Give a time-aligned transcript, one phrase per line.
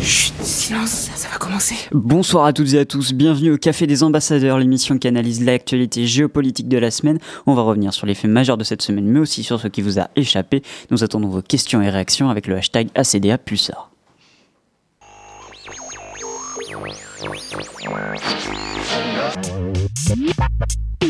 [0.00, 1.74] Chut, silence, ça va commencer.
[1.92, 6.06] Bonsoir à toutes et à tous, bienvenue au Café des Ambassadeurs, l'émission qui analyse l'actualité
[6.06, 7.18] géopolitique de la semaine.
[7.46, 9.82] On va revenir sur les faits majeurs de cette semaine, mais aussi sur ce qui
[9.82, 10.62] vous a échappé.
[10.90, 13.90] Nous attendons vos questions et réactions avec le hashtag ACDA Pulsar.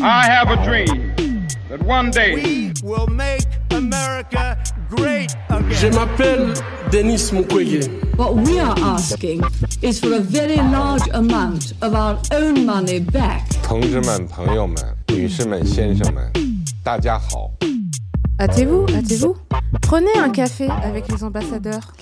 [0.02, 1.39] I have a dream
[1.69, 4.57] that one day We will make America
[4.89, 5.71] great again.
[5.79, 6.53] Je m'appelle
[6.91, 7.89] Denis Mukwege.
[8.17, 9.43] What we are asking
[9.81, 13.47] is for a very large amount of our own money back.
[13.63, 14.75] 同志们、朋友们、
[15.09, 16.31] 女士们、先生们，
[16.83, 17.51] 大家好。
[18.40, 19.36] Hâtez-vous, hâtez-vous.
[19.82, 21.92] Prenez un café avec les ambassadeurs.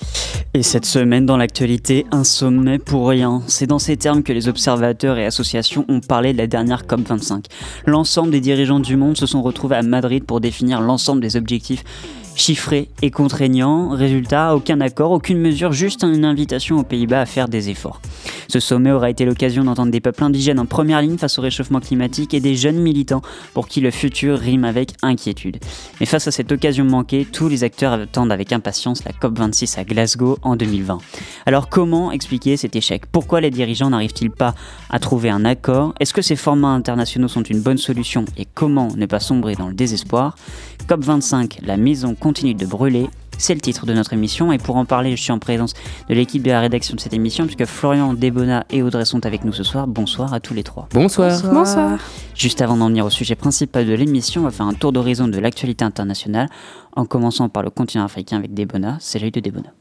[0.54, 3.42] Et cette semaine, dans l'actualité, un sommet pour rien.
[3.48, 7.46] C'est dans ces termes que les observateurs et associations ont parlé de la dernière COP25.
[7.86, 11.82] L'ensemble des dirigeants du monde se sont retrouvés à Madrid pour définir l'ensemble des objectifs
[12.38, 13.90] chiffrés et contraignants.
[13.90, 18.00] Résultat, aucun accord, aucune mesure, juste une invitation aux Pays-Bas à faire des efforts.
[18.48, 21.80] Ce sommet aura été l'occasion d'entendre des peuples indigènes en première ligne face au réchauffement
[21.80, 23.22] climatique et des jeunes militants
[23.52, 25.58] pour qui le futur rime avec inquiétude.
[26.00, 29.84] Mais face à cette occasion manquée, tous les acteurs attendent avec impatience la COP26 à
[29.84, 30.98] Glasgow en 2020.
[31.44, 33.06] Alors comment expliquer cet échec?
[33.06, 34.54] Pourquoi les dirigeants n'arrivent-ils pas
[34.88, 35.92] à trouver un accord?
[36.00, 38.24] Est-ce que ces formats internationaux sont une bonne solution?
[38.36, 40.36] Et comment ne pas sombrer dans le désespoir?
[40.88, 43.10] COP25, la maison continue de brûler.
[43.36, 45.74] C'est le titre de notre émission et pour en parler, je suis en présence
[46.08, 49.44] de l'équipe de la rédaction de cette émission puisque Florian, Debona et Audrey sont avec
[49.44, 49.86] nous ce soir.
[49.86, 50.88] Bonsoir à tous les trois.
[50.92, 51.40] Bonsoir.
[51.44, 51.98] Bonsoir.
[52.34, 55.28] Juste avant d'en venir au sujet principal de l'émission, on va faire un tour d'horizon
[55.28, 56.48] de l'actualité internationale
[56.96, 58.96] en commençant par le continent africain avec Debona.
[58.98, 59.72] C'est l'œil de Debona.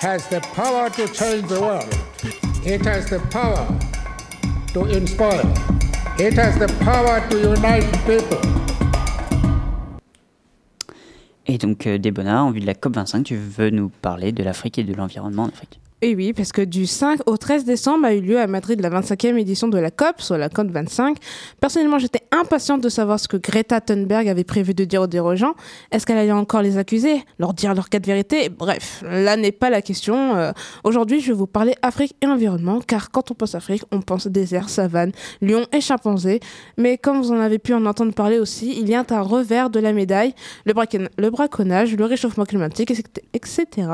[0.00, 1.88] has the power to change the world.
[2.66, 3.66] It has the power
[4.74, 5.40] to inspire.
[6.18, 8.63] It has the power to unite people.
[11.54, 14.76] Et donc euh, Debona, en vue de la COP25, tu veux nous parler de l'Afrique
[14.76, 15.78] et de l'environnement en Afrique?
[16.06, 18.90] Et oui, parce que du 5 au 13 décembre a eu lieu à Madrid la
[18.90, 21.16] 25e édition de la COP, soit la COP 25.
[21.62, 25.54] Personnellement, j'étais impatiente de savoir ce que Greta Thunberg avait prévu de dire aux dirigeants.
[25.92, 29.50] Est-ce qu'elle allait encore les accuser, leur dire leur cas de vérité Bref, là n'est
[29.50, 30.36] pas la question.
[30.36, 30.52] Euh,
[30.84, 34.26] Aujourd'hui, je vais vous parler Afrique et environnement, car quand on pense Afrique, on pense
[34.26, 36.40] désert, savane, lion et chimpanzé.
[36.76, 39.70] Mais comme vous en avez pu en entendre parler aussi, il y a un revers
[39.70, 40.34] de la médaille,
[40.66, 40.74] le,
[41.16, 42.92] le braconnage, le réchauffement climatique,
[43.32, 43.88] etc.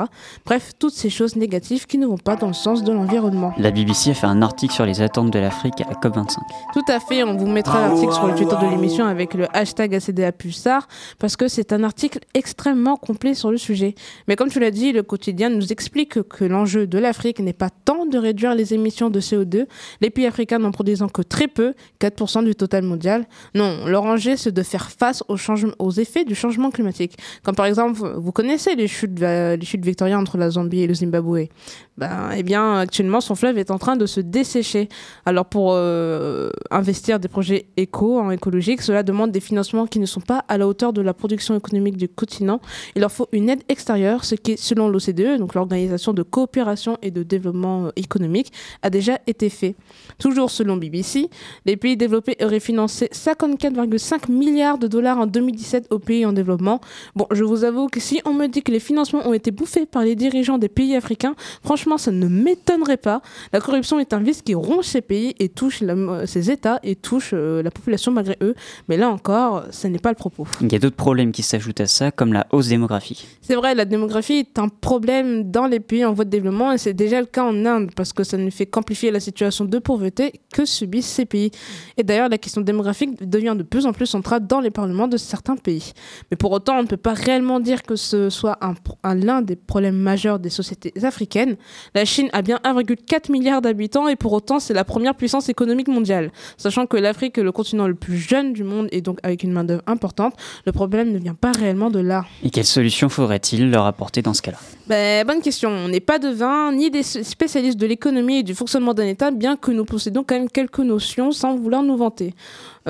[0.44, 3.53] Bref, toutes ces choses négatives qui ne vont pas dans le sens de l'environnement.
[3.59, 6.38] La BBC a fait un article sur les attentes de l'Afrique à la COP25.
[6.72, 9.94] Tout à fait, on vous mettra l'article sur le Twitter de l'émission avec le hashtag
[9.94, 13.94] ACDA Pulsar parce que c'est un article extrêmement complet sur le sujet.
[14.27, 17.71] Mais comme tu l'as dit, le quotidien nous explique que l'enjeu de l'Afrique n'est pas
[17.71, 19.66] tant de réduire les émissions de CO2,
[20.00, 23.27] les pays africains n'en produisant que très peu, 4% du total mondial.
[23.55, 25.37] Non, leur enjeu c'est de faire face aux,
[25.78, 27.16] aux effets du changement climatique.
[27.43, 30.87] Comme par exemple, vous connaissez les chutes, euh, les chutes victoriennes entre la Zambie et
[30.87, 31.49] le Zimbabwe.
[32.00, 34.88] Ben, eh bien, actuellement, son fleuve est en train de se dessécher.
[35.27, 40.06] Alors, pour euh, investir des projets éco, en écologique, cela demande des financements qui ne
[40.06, 42.62] sont pas à la hauteur de la production économique du continent.
[42.97, 47.10] Il leur faut une aide extérieure, ce qui, selon l'OCDE, donc l'Organisation de coopération et
[47.10, 48.50] de développement euh, économique,
[48.81, 49.75] a déjà été fait.
[50.19, 51.28] Toujours selon BBC,
[51.66, 56.81] les pays développés auraient financé 54,5 milliards de dollars en 2017 aux pays en développement.
[57.15, 59.84] Bon, je vous avoue que si on me dit que les financements ont été bouffés
[59.84, 63.23] par les dirigeants des pays africains, franchement, ça ne m'étonnerait pas.
[63.53, 66.97] La corruption est un vice qui ronge ces pays et touche la- ces États et
[66.97, 68.55] touche euh, la population malgré eux.
[68.89, 70.47] Mais là encore, ce n'est pas le propos.
[70.61, 73.27] Il y a d'autres problèmes qui s'ajoutent à ça, comme la hausse démographique.
[73.41, 76.78] C'est vrai, la démographie est un problème dans les pays en voie de développement et
[76.78, 79.78] c'est déjà le cas en Inde parce que ça ne fait qu'amplifier la situation de
[79.78, 81.51] pauvreté que subissent ces pays.
[81.97, 85.17] Et d'ailleurs, la question démographique devient de plus en plus centrale dans les parlements de
[85.17, 85.93] certains pays.
[86.31, 89.57] Mais pour autant, on ne peut pas réellement dire que ce soit un- l'un des
[89.57, 91.57] problèmes majeurs des sociétés africaines.
[91.94, 95.88] La Chine a bien 1,4 milliard d'habitants et pour autant, c'est la première puissance économique
[95.88, 96.31] mondiale.
[96.56, 99.53] Sachant que l'Afrique est le continent le plus jeune du monde et donc avec une
[99.53, 100.34] main-d'œuvre importante,
[100.66, 102.24] le problème ne vient pas réellement de là.
[102.42, 104.59] Et quelles solutions faudrait-il leur apporter dans ce cas-là?
[104.86, 105.71] Ben, bonne question.
[105.71, 109.56] On n'est pas devins ni des spécialistes de l'économie et du fonctionnement d'un État, bien
[109.56, 112.34] que nous possédons quand même quelques notions sans vouloir nous vanter.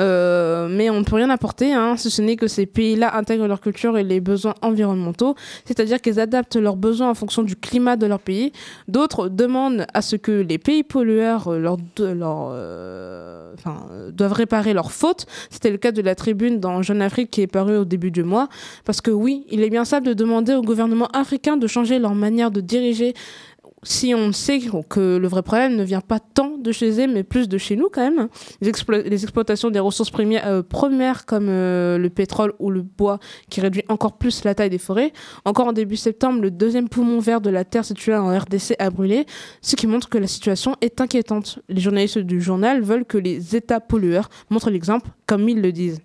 [0.00, 3.46] Euh, mais on ne peut rien apporter, hein, si ce n'est que ces pays-là intègrent
[3.46, 5.34] leur culture et les besoins environnementaux,
[5.66, 8.52] c'est-à-dire qu'ils adaptent leurs besoins en fonction du climat de leur pays.
[8.88, 11.76] D'autres demandent à ce que les pays pollueurs euh, leur,
[12.52, 13.52] euh,
[14.12, 15.26] doivent réparer leurs fautes.
[15.50, 18.22] C'était le cas de la tribune dans Jeune Afrique qui est parue au début du
[18.22, 18.48] mois.
[18.84, 22.14] Parce que oui, il est bien simple de demander au gouvernement africain de changer leur
[22.14, 23.14] manière de diriger
[23.82, 27.22] si on sait que le vrai problème ne vient pas tant de chez eux, mais
[27.22, 28.28] plus de chez nous quand même,
[28.60, 30.62] les, explo- les exploitations des ressources premières, euh,
[31.26, 33.18] comme euh, le pétrole ou le bois,
[33.48, 35.12] qui réduit encore plus la taille des forêts.
[35.44, 38.90] Encore en début septembre, le deuxième poumon vert de la Terre situé en RDC a
[38.90, 39.24] brûlé,
[39.62, 41.58] ce qui montre que la situation est inquiétante.
[41.68, 46.00] Les journalistes du journal veulent que les États pollueurs montrent l'exemple, comme ils le disent.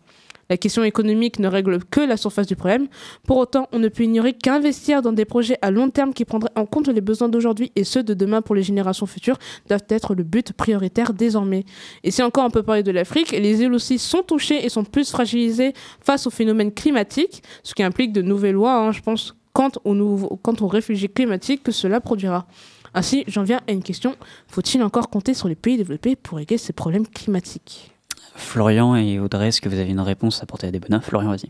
[0.49, 2.87] La question économique ne règle que la surface du problème.
[3.25, 6.51] Pour autant, on ne peut ignorer qu'investir dans des projets à long terme qui prendraient
[6.55, 9.37] en compte les besoins d'aujourd'hui et ceux de demain pour les générations futures
[9.67, 11.65] doivent être le but prioritaire désormais.
[12.03, 14.83] Et si encore on peut parler de l'Afrique, les îles aussi sont touchées et sont
[14.83, 19.35] plus fragilisées face aux phénomènes climatiques, ce qui implique de nouvelles lois, hein, je pense,
[19.51, 22.45] quant aux réfugiés climatiques que cela produira.
[22.93, 24.15] Ainsi, j'en viens à une question.
[24.47, 27.94] Faut-il encore compter sur les pays développés pour régler ces problèmes climatiques?
[28.35, 31.29] Florian et Audrey, est-ce que vous avez une réponse à apporter à des bonheurs Florian,
[31.29, 31.49] vas-y.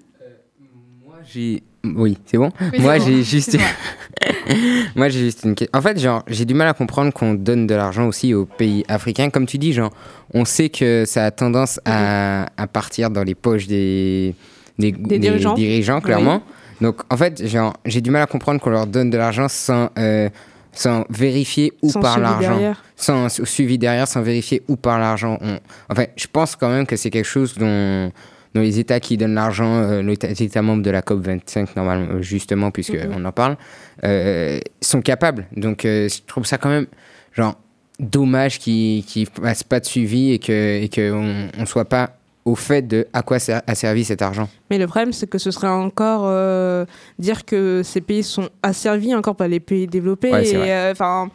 [1.06, 1.64] Moi, j'ai.
[1.84, 2.52] Oui, c'est bon?
[2.74, 3.06] Oui, Moi, bon.
[3.06, 3.58] j'ai juste.
[4.96, 5.78] Moi, j'ai juste une question.
[5.78, 8.84] En fait, genre, j'ai du mal à comprendre qu'on donne de l'argent aussi aux pays
[8.88, 9.30] africains.
[9.30, 9.92] Comme tu dis, genre,
[10.34, 14.36] on sait que ça a tendance à, à partir dans les poches des,
[14.80, 16.02] des, des dirigeants.
[16.02, 16.42] clairement.
[16.82, 19.90] Donc, en fait, genre, j'ai du mal à comprendre qu'on leur donne de l'argent sans,
[19.98, 20.30] euh,
[20.76, 22.76] sans vérifier où Sans suivi l'argent.
[22.96, 25.38] Sans su- suivi derrière, sans vérifier où part l'argent.
[25.42, 25.58] On-
[25.90, 28.12] Enfin, je pense quand même que c'est quelque chose dont,
[28.54, 30.14] dont les États qui donnent l'argent, euh, les
[30.44, 33.26] États- membres de la COP25, normalement, euh, justement, puisqu'on Mhm.
[33.26, 33.58] en parle,
[34.04, 35.48] euh, sont capables.
[35.56, 36.88] Donc, euh, je trouve ça quand même,
[37.34, 37.56] genre,
[38.00, 42.12] dommage qu'ils ne fassent pas de suivi et qu'on et que on ne soit pas
[42.46, 44.48] au fait de à quoi a servi cet argent.
[44.70, 46.86] Mais le problème, c'est que ce serait encore euh,
[47.18, 50.32] dire que ces pays sont asservis encore par les pays développés.
[50.32, 51.30] Ouais, et, euh, enfin,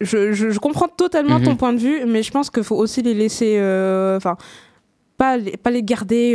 [0.00, 1.44] je, je- je comprends totalement Mhm.
[1.44, 4.18] ton point de vue, mais je pense qu'il faut aussi les laisser, euh,
[5.16, 6.34] pas les, pas les garder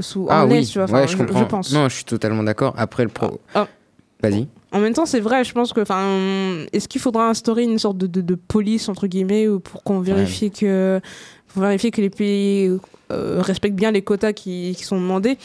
[0.00, 0.90] sous ah en oui, laisse, tu vois.
[0.90, 1.44] Ouais, je comprends.
[1.44, 1.72] pense.
[1.72, 2.74] Non, je suis totalement d'accord.
[2.76, 3.40] Après le pro.
[3.54, 3.68] Ah.
[4.22, 4.48] Vas-y.
[4.72, 5.80] En même temps, c'est vrai, je pense que,
[6.72, 10.00] est-ce qu'il faudra instaurer une sorte de, de, de police entre guillemets ou pour qu'on
[10.00, 11.00] vérifie que,
[11.56, 12.70] pour vérifier que les pays
[13.10, 15.38] euh, respectent bien les quotas qui, qui sont demandés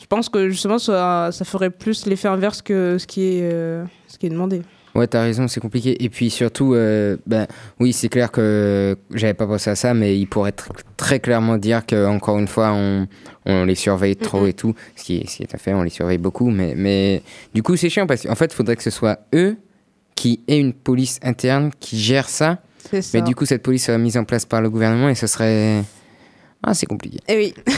[0.00, 3.84] Je pense que justement, ça, ça ferait plus l'effet inverse que ce qui est, euh,
[4.08, 4.62] ce qui est demandé.
[4.94, 6.02] Ouais, t'as raison, c'est compliqué.
[6.02, 7.46] Et puis surtout, euh, ben,
[7.78, 11.58] oui, c'est clair que j'avais pas pensé à ça, mais il pourrait tr- très clairement
[11.58, 13.06] dire que encore une fois, on,
[13.44, 15.82] on les surveille trop et tout, ce qui, est, ce qui est à fait, on
[15.82, 17.22] les surveille beaucoup, mais, mais
[17.54, 19.56] du coup, c'est chiant parce qu'en fait, il faudrait que ce soit eux
[20.14, 22.62] qui aient une police interne qui gère ça,
[23.02, 23.18] ça.
[23.18, 25.82] mais du coup, cette police serait mise en place par le gouvernement et ce serait.
[26.62, 27.18] Ah, c'est compliqué.
[27.28, 27.54] Eh oui.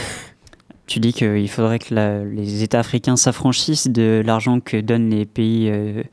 [0.87, 5.25] Tu dis qu'il faudrait que la- les États africains s'affranchissent de l'argent que donnent les
[5.25, 6.03] pays euh,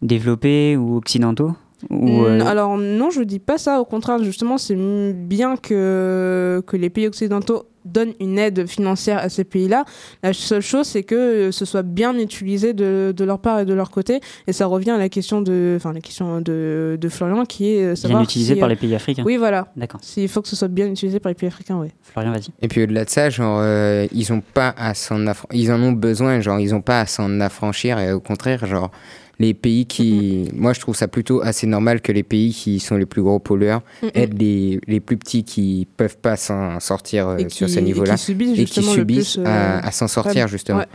[0.00, 1.56] développés ou occidentaux?
[1.90, 3.80] Ou, euh, Alors non, je dis pas ça.
[3.80, 4.76] Au contraire, justement, c'est
[5.12, 9.84] bien que, que les pays occidentaux donnent une aide financière à ces pays-là.
[10.22, 13.74] La seule chose, c'est que ce soit bien utilisé de, de leur part et de
[13.74, 14.20] leur côté.
[14.48, 17.84] Et ça revient à la question de, enfin, la question de, de Florian, qui est
[17.84, 19.68] euh, bien si, par euh, les pays africains Oui, voilà.
[19.76, 20.00] D'accord.
[20.02, 21.88] S'il faut que ce soit bien utilisé par les pays africains, oui.
[22.02, 22.48] Florian, vas-y.
[22.60, 25.80] Et puis au-delà de ça, genre, euh, ils ont pas à s'en affran- ils en
[25.80, 28.00] ont besoin, genre, ils ont pas à s'en affranchir.
[28.00, 28.90] Et au contraire, genre,
[29.38, 32.96] les pays qui, moi, je trouve ça plutôt assez normal que les pays qui sont
[32.96, 34.10] les plus gros pollueurs Mm, mm.
[34.14, 37.82] aident les, les plus petits qui peuvent pas s'en sortir euh, Et sur ce et
[37.82, 40.78] niveau-là qui subissent et qui le subissent plus, euh, à, à s'en sortir justement.
[40.78, 40.86] Ouais.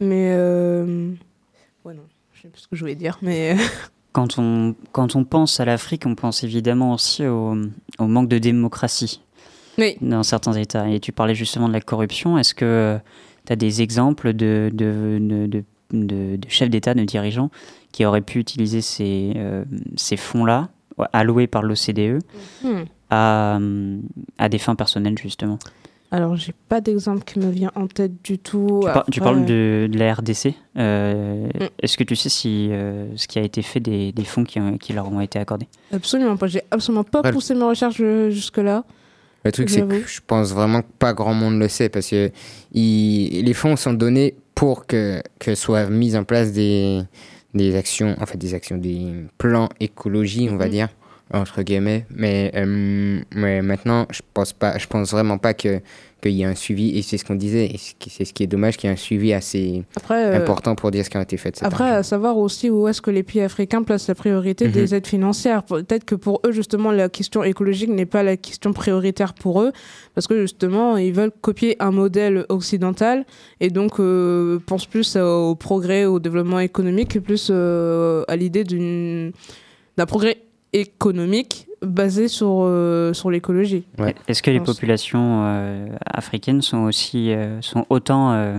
[0.00, 1.12] Mais euh...
[1.84, 2.02] ouais, non,
[2.34, 3.56] je sais plus ce que je voulais dire, mais
[4.12, 7.56] Quand on, quand on pense à l'Afrique, on pense évidemment aussi au,
[7.98, 9.22] au manque de démocratie
[9.78, 9.96] oui.
[10.02, 10.90] dans certains États.
[10.90, 12.36] Et tu parlais justement de la corruption.
[12.36, 12.98] Est-ce que
[13.46, 17.50] tu as des exemples de, de, de, de, de- de chefs d'État, de dirigeants
[17.92, 19.64] qui auraient pu utiliser ces, euh,
[19.96, 20.68] ces fonds-là,
[21.12, 22.18] alloués par l'OCDE,
[22.62, 22.82] Hmm.
[23.10, 23.98] à, euh,
[24.38, 25.58] à des fins personnelles, justement
[26.10, 28.80] Alors, j'ai pas d'exemple qui me vient en tête du tout.
[28.82, 30.54] tu, par- tu Après, parles de, de la RDC.
[30.76, 31.68] Euh, Mm.
[31.80, 34.60] Est-ce que tu sais si euh, ce qui a été fait des, des fonds qui,
[34.60, 35.68] ont- qui leur ont été accordés?
[35.92, 36.46] Absolument pas.
[36.48, 37.32] J'ai absolument pas Ouais.
[37.32, 37.96] poussé mes recherches
[38.30, 38.84] jusque-là.
[39.44, 42.30] Le truc, c'est que je pense vraiment que pas grand monde le sait parce que
[42.72, 47.02] il- les fonds sont donnés pour que, que soient mises en place des,
[47.54, 50.70] des actions, en fait, des actions, des plans écologie, on va Mhm.
[50.70, 50.88] dire,
[51.32, 52.06] entre guillemets.
[52.14, 55.80] Mais, euh, mais maintenant, je pense pas, je pense vraiment pas que
[56.22, 58.46] qu'il y ait un suivi et c'est ce qu'on disait et c'est ce qui est
[58.46, 61.22] dommage qu'il y ait un suivi assez Après, euh, important pour dire ce qui a
[61.22, 61.96] été fait cet après argent.
[61.98, 64.70] à savoir aussi où est-ce que les pays africains placent la priorité Mhm.
[64.72, 65.64] des aides financières.
[65.64, 69.72] Peut-être que pour eux, justement, la question écologique n'est pas la question prioritaire pour eux,
[70.14, 73.24] parce que justement, ils veulent copier un modèle occidental
[73.58, 78.62] et donc euh, pensent plus au progrès, au développement économique, que plus euh, à l'idée
[78.62, 80.38] d'un progrès
[80.72, 83.84] économique basé sur, euh, sur l'écologie.
[83.98, 84.14] Ouais.
[84.28, 88.58] Est-ce que les populations euh, africaines sont aussi euh, sont autant euh,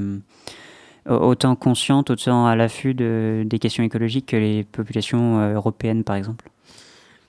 [1.09, 6.49] autant conscientes, autant à l'affût de, des questions écologiques que les populations européennes, par exemple?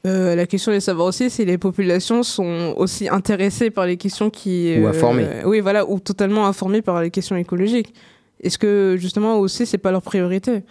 [0.07, 3.97] Euh, la question est de savoir aussi si les populations sont aussi intéressées par les
[3.97, 4.75] questions qui...
[4.79, 5.27] Ou euh, informées.
[5.47, 7.95] oui, voilà, ou totalement informées par les questions écologiques.
[8.43, 10.63] Est-ce que justement aussi c'est pas leur priorité?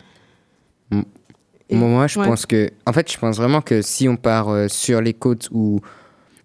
[1.70, 2.25] Et- Moi, je ouais.
[2.27, 2.70] pense que.
[2.86, 5.79] En fait, je pense vraiment que si on part euh, sur les côtes où.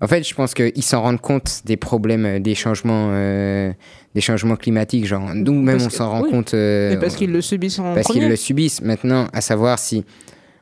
[0.00, 3.72] En fait, je pense qu'ils s'en rendent compte des problèmes, euh, des changements, euh,
[4.14, 5.06] des changements climatiques.
[5.06, 6.30] Genre, nous même, Parce on s'en rend oui.
[6.30, 6.54] compte.
[6.54, 8.80] euh, parce qu'ils le subissent en parce qu'ils le subissent.
[8.80, 10.04] Maintenant, à savoir si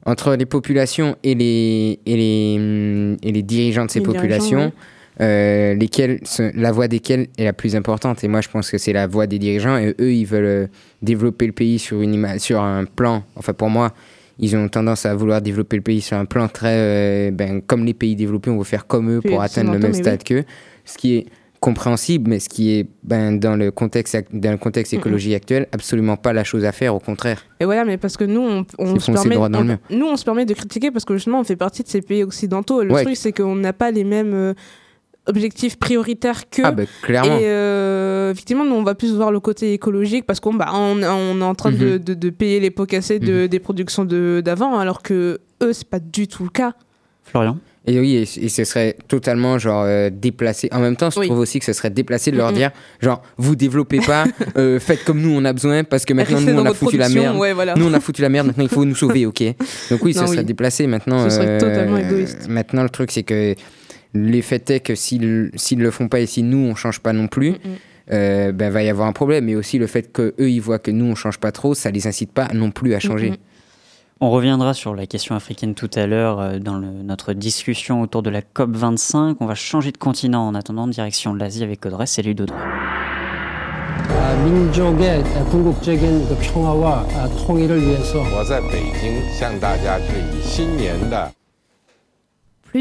[0.06, 4.72] entre les populations et les, et les, hum, et les dirigeants de ces Les populations,
[5.20, 6.20] euh, lesquels,
[6.54, 8.24] la voix desquels est la plus importante.
[8.24, 9.76] Et moi, je pense que c'est la voix des dirigeants.
[9.76, 10.70] Et eux, ils veulent
[11.02, 13.22] développer le pays sur, une sur un plan.
[13.36, 13.92] Enfin, pour moi,
[14.38, 16.74] ils ont tendance à vouloir développer le pays sur un plan très.
[16.76, 19.92] euh, ben, comme les pays développés, on veut faire comme eux pour atteindre le même
[19.94, 20.44] stade qu'eux.
[20.84, 21.26] Ce qui est
[21.58, 26.16] compréhensible, mais ce qui est ben, dans le contexte, dans le contexte écologique actuel, absolument
[26.16, 27.44] pas la chose à faire, au contraire.
[27.60, 30.44] Et voilà, mais parce que nous, on, on se permet, on- nous, on se permet
[30.44, 32.82] de critiquer parce que justement, on fait partie de ces pays occidentaux.
[32.84, 33.02] Le Ouais.
[33.04, 34.54] truc, c'est qu'on n'a pas les mêmes euh,
[35.26, 36.62] objectifs prioritaires qu'eux.
[36.64, 37.38] Ah, ben, clairement.
[37.38, 41.02] Et euh, effectivement, nous, on va plus voir le côté écologique parce qu'on bah, on,
[41.02, 41.98] on est en train de, Mhm.
[41.98, 43.48] de, de payer les pots cassés de, Mhm.
[43.48, 46.72] des productions de- d'avant, alors que eux, c'est pas du tout le cas.
[47.24, 50.68] Florian Et oui, et, et ce serait totalement genre euh, déplacé.
[50.72, 51.26] En même temps, je Oui.
[51.26, 52.54] trouve aussi que ce serait déplacé de leur Mhm.
[52.56, 54.24] dire genre vous développez pas,
[54.56, 56.96] euh, faites comme nous on a besoin parce que maintenant Restez nous on a foutu
[56.98, 57.36] la merde.
[57.36, 57.74] ouais, voilà.
[57.76, 59.42] Nous on a foutu la merde, maintenant il faut nous sauver, ok
[59.90, 60.44] Donc oui, ça Non, serait oui.
[60.44, 61.24] déplacé maintenant.
[61.24, 62.48] Ce serait euh, totalement égoïste.
[62.48, 63.54] Maintenant le truc c'est que
[64.24, 67.12] les faits est que s'ils s'ils le font pas et si nous on change pas
[67.12, 67.54] non plus,
[68.12, 69.44] euh, ben va y avoir un problème.
[69.46, 71.90] Mais aussi le fait que eux ils voient que nous on change pas trop, ça
[71.90, 73.30] les incite pas non plus à changer.
[74.20, 78.22] On reviendra sur la question africaine tout à l'heure euh, dans le- notre discussion autour
[78.22, 79.36] de la COP25.
[79.40, 82.06] On va changer de continent en attendant, direction l'Asie avec Audrey.
[82.06, 82.56] Salut d'Audrey.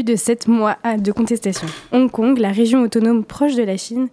[0.02, 1.66] De 7 mois à- de contestation.
[1.92, 4.08] Hong Kong, la région autonome proche de la Chine,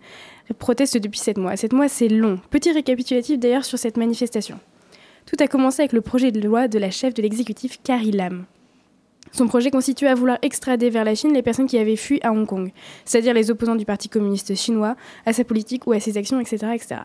[0.57, 1.55] proteste depuis 7 mois.
[1.57, 2.39] 7 mois, c'est long.
[2.49, 4.59] Petit récapitulatif d'ailleurs sur cette manifestation.
[5.25, 8.45] Tout a commencé avec le projet de loi de la chef de l'exécutif Carrie Lam.
[9.31, 12.31] Son projet constituait à vouloir extrader vers la Chine les personnes qui avaient fui à
[12.31, 12.71] Hong Kong,
[13.03, 16.57] c'est-à-dire les opposants du Parti communiste chinois, à sa politique ou à ses actions, etc.
[16.73, 16.95] etc.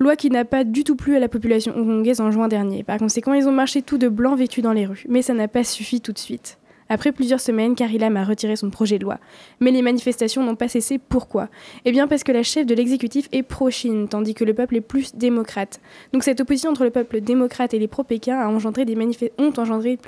[0.00, 2.82] Loi qui n'a pas du tout plu à la population hongkongaise en juin dernier.
[2.82, 5.04] Par conséquent, ils ont marché tout de blanc vêtus dans les rues.
[5.08, 6.58] Mais ça n'a pas suffi tout de suite.
[6.88, 9.18] Après plusieurs semaines, Carrie Lam a retiré son projet de loi.
[9.60, 10.98] Mais les manifestations n'ont pas cessé.
[10.98, 11.48] Pourquoi?
[11.84, 14.80] Eh bien parce que la chef de l'exécutif est pro-Chine, tandis que le peuple est
[14.80, 15.80] plus démocrate.
[16.12, 18.94] Donc cette opposition entre le peuple démocrate et les pro-Pékin a engendré des
[19.38, 19.98] ont engendré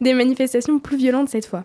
[0.00, 1.64] des manifestations plus violentes cette fois.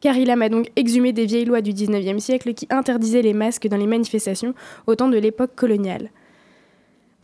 [0.00, 3.68] Carrie Lam a donc exhumé des vieilles lois du 19e siècle qui interdisaient les masques
[3.68, 4.54] dans les manifestations
[4.86, 6.10] au temps de l'époque coloniale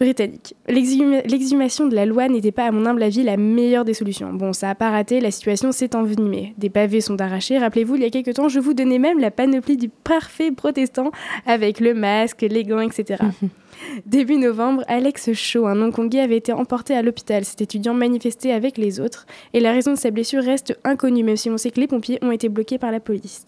[0.01, 0.55] britannique.
[0.67, 4.33] L'exhuma- L'exhumation de la loi n'était pas, à mon humble avis, la meilleure des solutions.
[4.33, 6.55] Bon, ça n'a pas raté, la situation s'est envenimée.
[6.59, 7.59] Des pavés sont arrachés.
[7.59, 11.11] Rappelez-vous, il y a quelques temps, je vous donnais même la panoplie du parfait protestant
[11.47, 13.23] avec le masque, les gants, etc.
[14.07, 17.45] Début novembre, Alex Shaw, un Hongkongais, avait été emporté à l'hôpital.
[17.45, 21.37] Cet étudiant manifestait avec les autres et la raison de sa blessure reste inconnue, même
[21.37, 23.45] si on sait que les pompiers ont été bloqués par la police.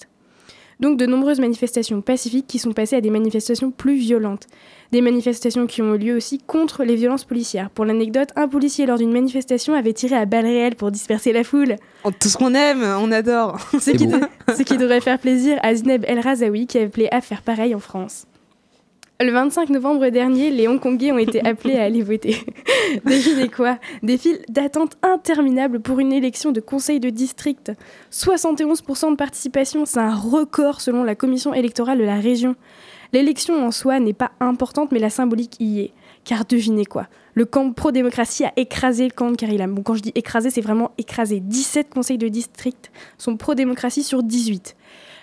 [0.80, 4.46] Donc de nombreuses manifestations pacifiques qui sont passées à des manifestations plus violentes.
[4.90, 7.70] Des manifestations qui ont eu lieu aussi contre les violences policières.
[7.70, 11.44] Pour l'anecdote, un policier lors d'une manifestation avait tiré à balles réelles pour disperser la
[11.44, 11.76] foule.
[12.04, 13.58] Oh, Tout ce qu'on aime, on adore.
[13.80, 14.20] Ce qui, de-
[14.56, 17.80] ce qui devrait faire plaisir à Zineb El Razaoui qui appelait à faire pareil en
[17.80, 18.26] France.
[19.22, 22.44] Le 25 novembre dernier, les Hongkongais ont été appelés à aller voter.
[23.04, 27.70] Devinez quoi Des files d'attente interminables pour une élection de conseil de district.
[28.10, 32.56] 71% de participation, c'est un record selon la commission électorale de la région.
[33.12, 35.92] L'élection en soi n'est pas importante, mais la symbolique y est.
[36.24, 39.72] Car devinez quoi Le camp pro-démocratie a écrasé le camp de Carrie Lam.
[39.72, 41.38] Bon, quand je dis écrasé, c'est vraiment écrasé.
[41.38, 44.74] 17 conseils de district sont pro-démocratie sur 18.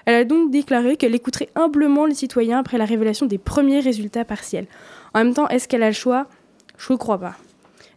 [0.10, 4.26] Elle a donc déclaré qu'elle écouterait humblement les citoyens après la révélation des premiers résultats
[4.26, 4.66] partiels.
[5.14, 6.26] En même temps, est-ce qu'elle a le choix?
[6.80, 7.36] Je ne crois pas.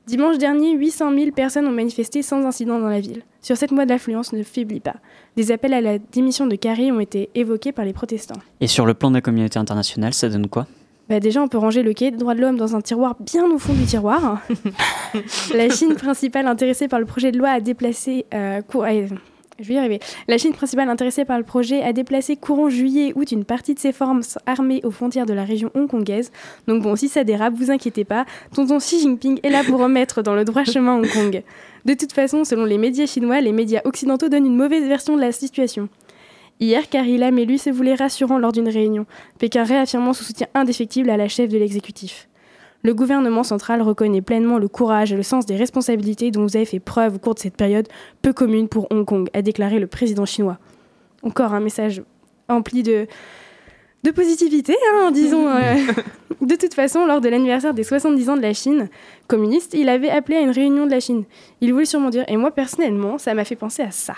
[0.07, 3.23] Dimanche dernier, 800 000 personnes ont manifesté sans incident dans la ville.
[3.41, 4.97] Sur sept mois de l'affluence ne faiblit pas.
[5.37, 8.37] Des appels à la démission de Carrie ont été évoqués par les protestants.
[8.61, 10.67] Et sur le plan de la communauté internationale, ça donne quoi?
[11.09, 13.47] Bah déjà, on peut ranger le quai des droits de l'homme dans un tiroir bien
[13.51, 14.43] au fond du tiroir.
[15.55, 18.27] la Chine principale intéressée par le projet de loi a déplacé...
[18.35, 19.07] euh, cour- euh,
[19.59, 20.01] je vais y arriver.
[20.29, 23.93] La Chine principale intéressée par le projet a déplacé courant juillet-août une partie de ses
[23.93, 26.31] forces armées aux frontières de la région hongkongaise.
[26.67, 30.23] Donc bon, si ça dérape, vous inquiétez pas, tonton Xi Jinping est là pour remettre
[30.23, 31.43] dans le droit chemin Hong Kong.
[31.85, 35.21] De toute façon, selon les médias chinois, les médias occidentaux donnent une mauvaise version de
[35.21, 35.89] la situation.
[36.61, 39.05] Hier, Carrie Lam et lui se voulaient rassurants lors d'une réunion,
[39.39, 42.29] Pékin réaffirmant son soutien indéfectible à la chef de l'exécutif.
[42.85, 46.65] Le gouvernement central reconnaît pleinement le courage et le sens des responsabilités dont vous avez
[46.65, 47.87] fait preuve au cours de cette période
[48.23, 50.59] peu commune pour Hong Kong, a déclaré le président chinois.
[51.23, 52.03] Encore un message
[52.49, 53.07] empli de,
[54.03, 55.49] de positivité, hein, disons.
[55.49, 55.75] euh.
[56.41, 58.89] De toute façon, lors de l'anniversaire des 70 ans de la Chine
[59.29, 61.23] communiste, il avait appelé à une réunion de la Chine.
[61.61, 64.15] Il voulait sûrement dire, et moi personnellement, ça m'a fait penser à ça.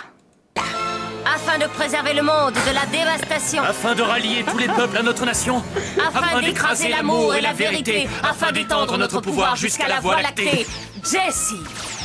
[1.34, 3.62] Afin de préserver le monde de la dévastation.
[3.64, 5.64] Afin de rallier tous les peuples à notre nation.
[5.98, 8.08] Afin d'écraser l'amour et la vérité.
[8.22, 10.64] Afin d'étendre notre pouvoir jusqu'à la voie lactée.
[11.02, 11.60] Jessie,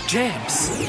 [0.08, 0.32] James,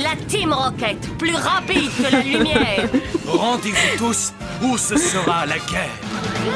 [0.03, 2.89] la Team Rocket, plus rapide que la lumière.
[3.27, 4.33] rendez-vous tous
[4.63, 5.91] où ce sera la guerre.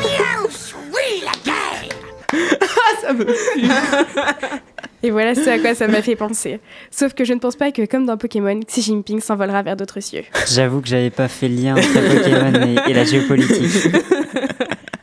[0.01, 1.89] Miaus, oui, la guerre.
[5.05, 6.61] Et voilà ce à quoi ça m'a fait penser.
[6.91, 10.01] Sauf que je ne pense pas que, comme dans Pokémon, Xi Jinping s'envolera vers d'autres
[10.01, 10.23] cieux.
[10.53, 13.95] J'avoue que j'avais pas fait le lien entre Pokémon et, et la géopolitique.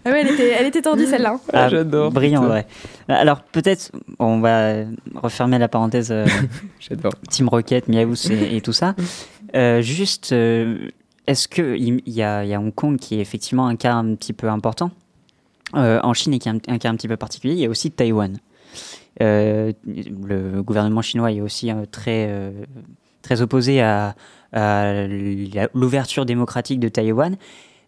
[0.04, 1.34] Ah ouais, elle était, elle était tordue celle-là.
[1.36, 1.40] hein.
[1.54, 2.12] Ah, J'adore.
[2.12, 2.66] Brillant, ouais.
[3.08, 6.26] Alors peut-être, on va refermer la parenthèse euh,
[6.80, 7.14] J'adore.
[7.30, 8.96] Team Rocket, Miaous et, et tout ça.
[9.56, 10.90] Euh, juste, euh,
[11.28, 14.34] est-ce qu'il il y, y a Hong Kong qui est effectivement un cas un petit
[14.34, 14.90] peu important
[15.76, 17.66] euh, En Chine, et qui est un, un cas un petit peu particulier, il y
[17.68, 18.40] a aussi Taïwan.
[19.20, 22.52] Euh, le gouvernement chinois est aussi euh, très, euh,
[23.22, 24.16] très opposé à,
[25.74, 27.38] l'ouverture démocratique de Taïwan.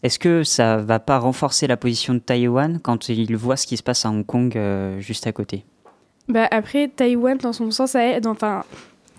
[0.01, 3.75] Est-ce que ça va pas renforcer la position de Taïwan quand il voit ce qui
[3.75, 4.57] se passe à Hong Kong
[4.99, 5.65] juste à côté?
[6.29, 8.63] Bah après, Taïwan, dans son sens, enfin,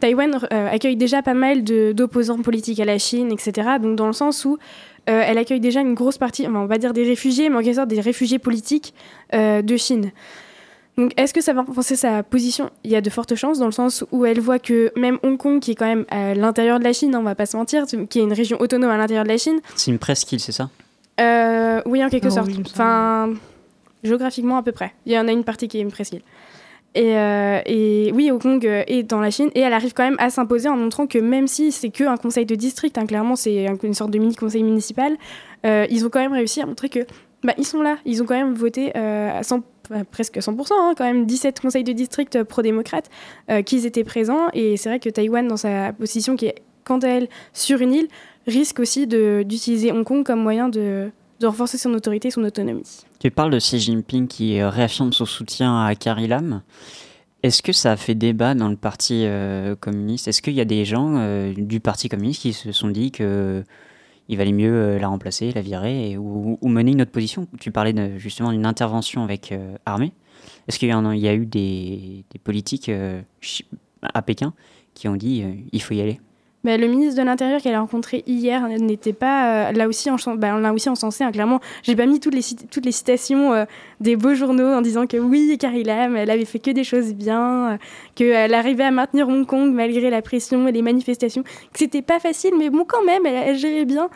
[0.01, 3.73] Taïwan accueille déjà pas mal d'opposants politiques à la Chine, etc.
[3.79, 4.57] Donc dans le sens où
[5.05, 7.89] elle accueille déjà une grosse partie, on va dire des réfugiés, mais en quelque sorte
[7.89, 8.95] des réfugiés politiques
[9.35, 10.13] de Chine.
[10.97, 12.71] Donc est-ce que ça va renforcer sa position?
[12.85, 15.37] Il y a de fortes chances dans le sens où elle voit que même Hong
[15.37, 17.57] Kong, qui est quand même à l'intérieur de la Chine, hein, on va pas se
[17.57, 20.53] mentir, qui est une région autonome à l'intérieur de la Chine, C'est une presqu'île, c'est
[20.53, 20.71] ça?
[21.21, 22.47] Euh, oui, en quelque Oh, sorte.
[22.49, 23.33] oui, enfin,
[24.05, 24.93] géographiquement à peu près.
[25.07, 26.23] Il y en a une partie qui est une presqu'île.
[26.97, 30.05] Et, euh, et oui, Hong Kong euh, est dans la Chine et elle arrive quand
[30.05, 33.07] même à s'imposer en montrant que même si c'est que un conseil de district, hein,
[33.07, 35.17] clairement c'est un- une sorte de mini conseil municipal,
[35.67, 37.01] euh, ils ont quand même réussi à montrer que
[37.43, 37.97] bah, ils sont là.
[38.05, 39.61] Ils ont quand même voté euh, à 100, euh,
[40.11, 43.11] presque 100%, hein, quand même 17 conseils de district euh, pro-démocrates
[43.51, 44.49] euh, qu'ils étaient présents.
[44.53, 47.93] Et c'est vrai que Taïwan, dans sa position qui est quant à elle sur une
[47.93, 48.09] île,
[48.47, 53.05] risque aussi d'utiliser Hong Kong comme moyen de, de renforcer son autorité et son autonomie.
[53.19, 56.63] Tu parles de Xi Jinping qui euh, réaffirme son soutien à Carrie Lam.
[57.43, 60.29] Est-ce que ça a fait débat dans le parti euh, communiste?
[60.29, 63.65] Est-ce qu'il y a des gens du parti communiste qui se sont dit que
[64.29, 67.95] il valait mieux euh, la remplacer, la virer ou, mener une autre position Tu parlais
[68.19, 70.13] justement d'une intervention avec euh, armée.
[70.69, 70.93] Est-ce qu'il y,
[71.29, 73.21] a- eu des, politiques euh,
[74.03, 74.55] à Pékin
[74.95, 76.21] qui ont dit euh, il faut y aller?
[76.65, 80.17] Bah, le ministre de l'Intérieur qu'elle a rencontré hier n'était pas euh, là aussi en
[80.37, 83.53] bah, on l'a aussi encensé hein, clairement j'ai pas mis toutes les toutes les citations
[83.53, 83.65] euh,
[84.01, 87.13] des beaux journaux en disant que oui Carrie Lam elle avait fait que des choses
[87.13, 87.77] bien euh,
[88.15, 92.19] qu'elle arrivait à maintenir Hong Kong malgré la pression et les manifestations que c'était pas
[92.19, 94.09] facile mais bon quand même elle, elle gérait bien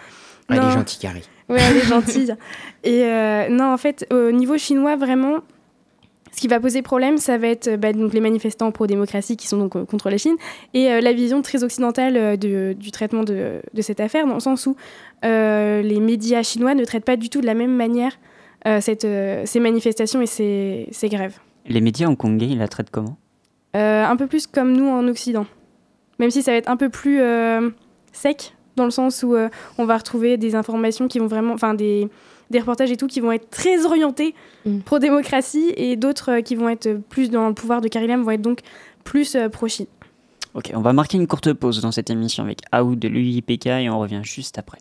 [0.50, 0.68] Elle Non.
[0.70, 1.28] est gentille, Carrie.
[1.50, 2.34] Ouais, elle est gentille.
[2.84, 5.38] Et euh, non, en fait, au niveau chinois, vraiment,
[6.38, 9.48] ce qui va poser problème, ça va être euh, bah, donc les manifestants pro-démocratie qui
[9.48, 10.36] sont donc euh, contre la Chine
[10.72, 14.34] et euh, la vision très occidentale euh, de- du traitement de, de cette affaire, dans
[14.34, 14.76] le sens où
[15.24, 18.12] les médias chinois ne traitent pas du tout de la même manière
[18.80, 19.06] cette,
[19.46, 21.38] ces manifestations et ces, ces grèves.
[21.66, 23.16] Les médias hongkongais, ils la traitent comment?
[23.74, 25.46] Un peu plus comme nous en Occident.
[26.20, 27.20] Même si ça va être un peu plus
[28.12, 29.34] sec, dans le sens où
[29.78, 31.54] on va retrouver des informations qui vont vraiment.
[31.54, 32.08] Enfin, des,
[32.50, 34.34] des reportages et tout qui vont être très orientés
[34.64, 34.80] Mm.
[34.80, 38.30] pro-démocratie et d'autres euh, qui vont être plus dans le pouvoir de Carrie Lam vont
[38.32, 38.60] être donc
[39.04, 39.86] plus euh, pro-Chine.
[40.54, 43.90] Ok, on va marquer une courte pause dans cette émission avec Aoud de l'UIPK et
[43.90, 44.78] on revient juste après.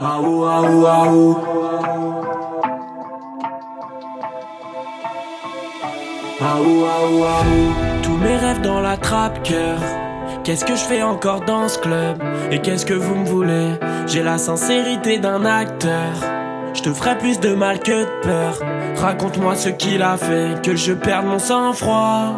[0.00, 1.36] Aou, aou, aou.
[6.40, 8.02] Aou, aou, aou.
[8.02, 9.78] Tous mes rêves dans la trappe cœur.
[10.48, 12.22] Qu'est-ce que je fais encore dans ce club?
[12.50, 13.72] Et qu'est-ce que vous me voulez?
[14.06, 16.14] J'ai la sincérité d'un acteur.
[16.72, 18.58] Je te ferai plus de mal que de peur.
[18.96, 22.32] Raconte-moi ce qu'il a fait, que je perde mon sang-froid.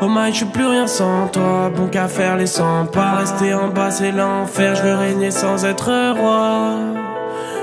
[0.00, 1.70] Oh my, je suis plus rien sans toi.
[1.72, 3.12] Bon qu'à faire les 100 pas.
[3.12, 4.74] Rester en bas, c'est l'enfer.
[4.74, 6.78] Je veux régner sans être roi.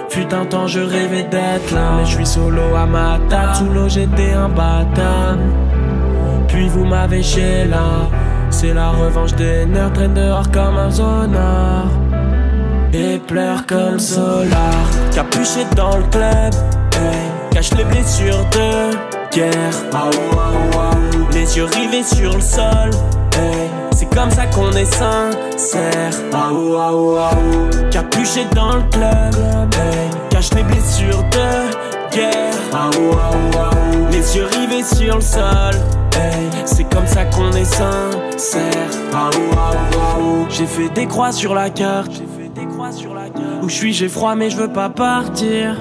[0.07, 1.95] Fut un temps, je rêvais d'être là.
[1.97, 3.53] Mais je suis solo à ma table.
[3.53, 5.35] Sous l'eau, j'étais un bâtard.
[6.47, 8.07] Puis vous m'avez chez là.
[8.49, 9.93] C'est la revanche des nerfs.
[9.93, 11.87] Traîne dehors comme un zonard.
[12.93, 14.85] Et pleure comme Solar.
[15.13, 16.53] Capuché dans le club.
[16.93, 17.29] hey.
[17.51, 18.91] Cache les blessures de
[19.35, 19.75] guerre.
[19.93, 21.27] Aou.
[21.31, 22.89] Les yeux rivés sur le sol.
[23.33, 23.69] hey.
[23.95, 26.13] C'est comme ça qu'on est sincère.
[26.33, 26.77] Aou.
[27.91, 29.73] Capuché dans le club.
[29.73, 30.09] hey.
[30.29, 31.23] Cache les blessures
[32.71, 34.07] Waouh, waouh, waouh.
[34.11, 35.73] Les yeux rivés sur le sol.
[36.65, 38.89] C'est comme ça qu'on est sincère.
[40.49, 42.21] J'ai fait des croix sur la carte.
[43.61, 45.77] Où je suis, j'ai froid, mais je veux pas partir.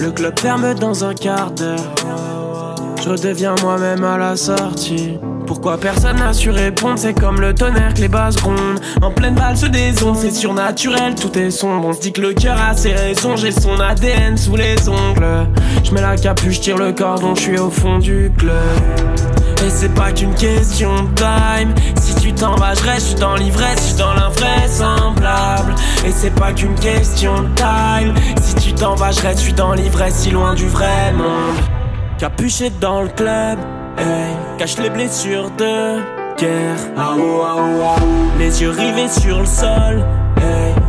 [0.00, 1.94] Le club ferme dans un quart d'heure.
[3.02, 5.18] Je redeviens moi-même à la sortie.
[5.46, 9.34] Pourquoi personne n'a su répondre C'est comme le tonnerre que les basses grondent En pleine
[9.34, 11.86] valse des ondes, c'est surnaturel, tout est sombre.
[11.86, 15.46] On se dit que le cœur a ses raisons, j'ai son ADN sous les ongles.
[15.82, 18.54] Je mets la capuche, tire le cordon, je suis au fond du club.
[19.64, 21.74] Et c'est pas qu'une question de time.
[22.00, 25.74] Si tu t'en vas, je suis dans l'ivresse, je suis dans l'invraisemblable.
[26.06, 28.14] Et c'est pas qu'une question de time.
[28.42, 31.56] Si tu t'en je suis dans l'ivresse, si loin du vrai monde.
[32.18, 33.58] Capuché dans le club,
[34.58, 35.98] cache les blessures de
[36.38, 36.76] guerre.
[38.38, 40.04] Les yeux rivés sur le sol,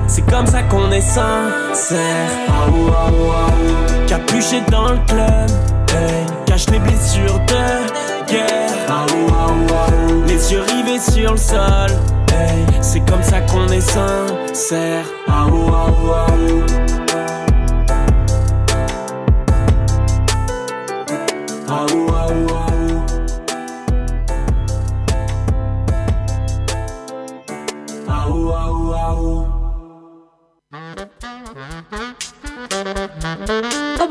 [0.07, 2.29] c'est comme ça qu'on est sincère.
[2.49, 2.67] Ah.
[4.07, 5.49] Capuché dans le club,
[6.45, 8.65] cache les blessures de guerre.
[10.27, 11.91] Les yeux rivés sur le sol,
[12.81, 15.05] c'est comme ça qu'on est sincère.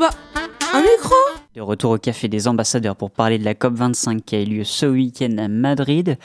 [0.05, 0.41] Bah,
[0.73, 0.83] un
[1.55, 4.63] De retour au Café des ambassadeurs pour parler de la COP25 qui a eu lieu
[4.63, 6.17] ce week-end à Madrid.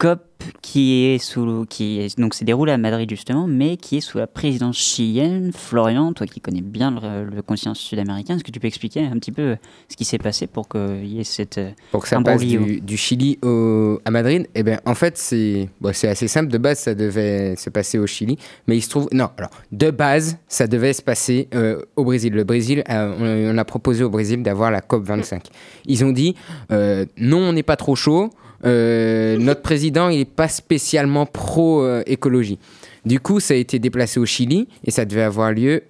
[0.00, 0.22] COP
[0.62, 4.16] qui est sous qui est, donc se déroule à Madrid justement, mais qui est sous
[4.16, 5.52] la présidence chilienne.
[5.54, 9.18] Florian, toi qui connais bien le, le continent sud-américain, est-ce que tu peux expliquer un
[9.18, 9.56] petit peu
[9.90, 11.60] ce qui s'est passé pour qu'il y ait cette
[11.90, 15.68] Pour que ça passe du, du Chili au, à Madrid, eh ben, en fait, c'est
[15.82, 16.50] bon, c'est assez simple.
[16.50, 18.38] De base, ça devait se passer au Chili.
[18.66, 19.08] Mais il se trouve.
[19.12, 22.32] Non, alors, de base, ça devait se passer euh, au Brésil.
[22.32, 25.42] Le Brésil, euh, on, on, a proposé au Brésil d'avoir la COP25.
[25.84, 26.36] Ils ont dit
[26.72, 28.30] euh, non, on n'est pas trop chaud.
[28.64, 32.58] notre président, n'est pas spécialement pro-écologie.
[33.04, 35.82] Du coup, ça a été déplacé au Chili et ça devait avoir lieu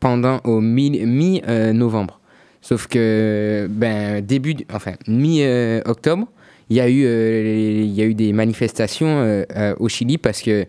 [0.00, 2.20] pendant au mi-novembre.
[2.64, 6.26] Sauf que, ben, début, enfin, mi-octobre,
[6.70, 10.16] il y, a eu, euh, il y a eu des manifestations euh, euh, au Chili
[10.16, 10.64] parce que,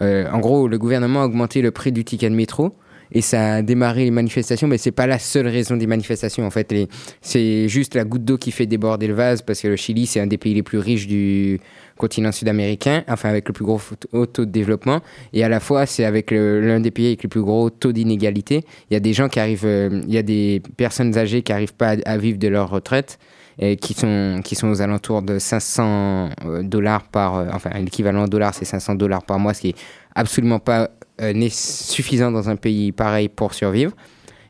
[0.00, 2.74] en gros, le gouvernement a augmenté le prix du ticket de métro
[3.14, 6.44] et ça a démarré les manifestations, mais c'est pas la seule raison des manifestations.
[6.44, 6.74] En fait,
[7.20, 10.20] c'est juste la goutte d'eau qui fait déborder le vase parce que le Chili, c'est
[10.20, 11.60] un des pays les plus riches du
[11.96, 15.00] continent sud-américain, enfin avec le plus gros taux de développement,
[15.32, 18.64] et à la fois c'est avec l'un des pays avec le plus gros taux d'inégalité.
[18.90, 21.52] Il y a des gens qui arrivent, euh, il y a des personnes âgées qui
[21.52, 23.18] n'arrivent pas à, vivre de leur retraite.
[23.56, 26.30] Et qui sont, qui sont aux alentours de 500
[26.62, 27.36] dollars par...
[27.36, 29.76] Euh, enfin, l'équivalent en dollars, c'est 500 dollars par mois, ce qui est
[30.16, 30.86] absolument pas euh,
[31.20, 33.92] n'est suffisant dans un pays pareil pour survivre.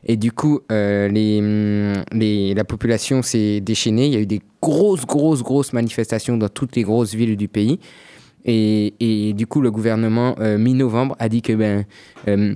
[0.05, 4.05] Et du coup, euh, les, la population s'est déchaînée.
[4.05, 7.47] Il y a eu des grosses, grosses, grosses manifestations dans toutes les grosses villes du
[7.47, 7.79] pays.
[8.47, 11.85] Et, du coup, le gouvernement, euh, mi-novembre, a dit que, ben,
[12.27, 12.53] euh,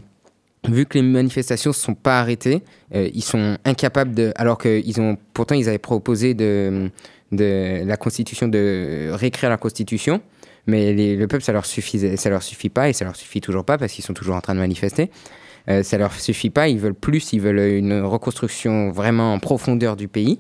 [0.67, 2.62] vu que les manifestations ne sont pas arrêtées,
[2.93, 4.32] euh, ils sont incapables de.
[4.36, 5.17] Alors qu'ils ont.
[5.34, 6.91] Pourtant, ils avaient proposé de,
[7.32, 10.22] de la Constitution, de réécrire la Constitution.
[10.69, 13.65] Mais le peuple, ça leur suffisait, ça leur suffit pas et ça leur suffit toujours
[13.65, 15.10] pas parce qu'ils sont toujours en train de manifester.
[15.69, 19.95] Euh, ça leur suffit pas, ils veulent plus, ils veulent une reconstruction vraiment en profondeur
[19.95, 20.39] du pays.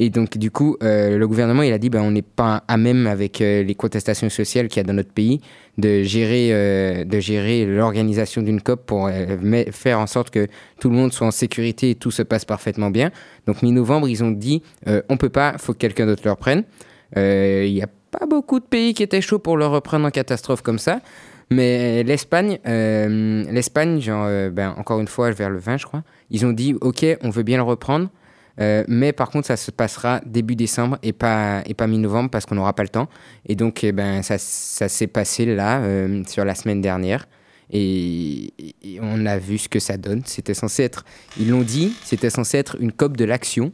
[0.00, 2.76] Et donc, du coup, euh, le gouvernement, il a dit, ben, on n'est pas à
[2.76, 5.40] même avec euh, les contestations sociales qu'il y a dans notre pays
[5.76, 9.10] de gérer, euh, de gérer l'organisation d'une COP pour
[9.72, 10.46] faire en sorte que
[10.80, 13.10] tout le monde soit en sécurité et tout se passe parfaitement bien.
[13.46, 14.62] Donc, mi-novembre, ils ont dit,
[15.08, 16.64] on peut pas, faut que quelqu'un d'autre le reprenne.
[17.16, 20.62] Il y a pas beaucoup de pays qui étaient chauds pour le reprendre en catastrophe
[20.62, 21.00] comme ça.
[21.50, 26.02] Mais l'Espagne, euh, l'Espagne, genre, euh, ben, encore une fois, vers le 20, je crois,
[26.30, 28.10] ils ont dit, OK, on veut bien le reprendre,
[28.60, 32.44] euh, mais par contre, ça se passera début décembre et pas, et pas mi-novembre parce
[32.44, 33.08] qu'on n'aura pas le temps.
[33.46, 35.80] Et donc, eh ben, ça, ça s'est passé là,
[36.26, 37.26] sur la semaine dernière.
[37.70, 40.22] Et, et, on a vu ce que ça donne.
[40.24, 41.04] C'était censé être,
[41.38, 43.72] ils l'ont dit, c'était censé être une COP de l'action.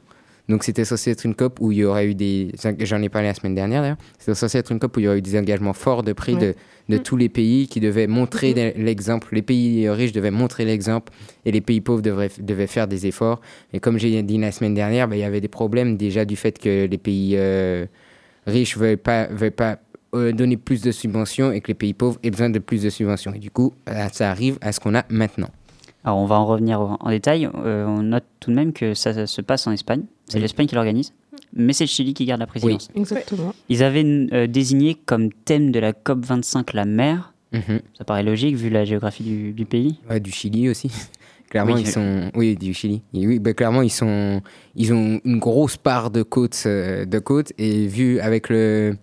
[0.48, 2.52] Donc c'était censé être une COP où il y aurait eu des...
[2.80, 3.96] J'en ai parlé la semaine dernière d'ailleurs.
[4.18, 6.34] C'était censé être une COP où il y aurait eu des engagements forts de prix
[6.34, 6.40] ouais.
[6.40, 6.54] de,
[6.90, 7.02] de mmh.
[7.02, 8.82] tous les pays qui devaient montrer mmh.
[8.82, 9.28] l'exemple.
[9.32, 11.12] Les pays riches devaient montrer l'exemple
[11.46, 13.40] et les pays pauvres devraient, devaient faire des efforts.
[13.72, 16.36] Et comme j'ai dit la semaine dernière, bah, il y avait des problèmes déjà du
[16.36, 17.86] fait que les pays euh,
[18.46, 19.78] riches ne veulent pas, veulent pas
[20.14, 22.90] euh, donner plus de subventions et que les pays pauvres aient besoin de plus de
[22.90, 23.32] subventions.
[23.32, 23.72] Et du coup,
[24.12, 25.48] ça arrive à ce qu'on a maintenant.
[26.04, 27.48] Alors on va en revenir en détail.
[27.64, 30.02] Euh, on note tout de même que ça, ça se passe en Espagne.
[30.26, 30.42] C'est oui.
[30.42, 31.12] l'Espagne qui l'organise,
[31.54, 32.88] mais c'est le Chili qui garde la présidence.
[32.94, 33.54] Oui, exactement.
[33.68, 37.32] Ils avaient euh, désigné comme thème de la COP 25 la mer.
[37.52, 37.80] Mm -hmm.
[37.98, 39.98] Ça paraît logique vu la géographie du, du pays.
[40.08, 40.90] Ouais, du Chili aussi.
[41.50, 42.30] Clairement, Oui, ils sont.
[42.34, 43.02] Oui, du Chili.
[43.12, 44.42] Et oui, bah, clairement, ils sont.
[44.74, 48.96] Ils ont une grosse part de côte, euh, de côte et vu avec le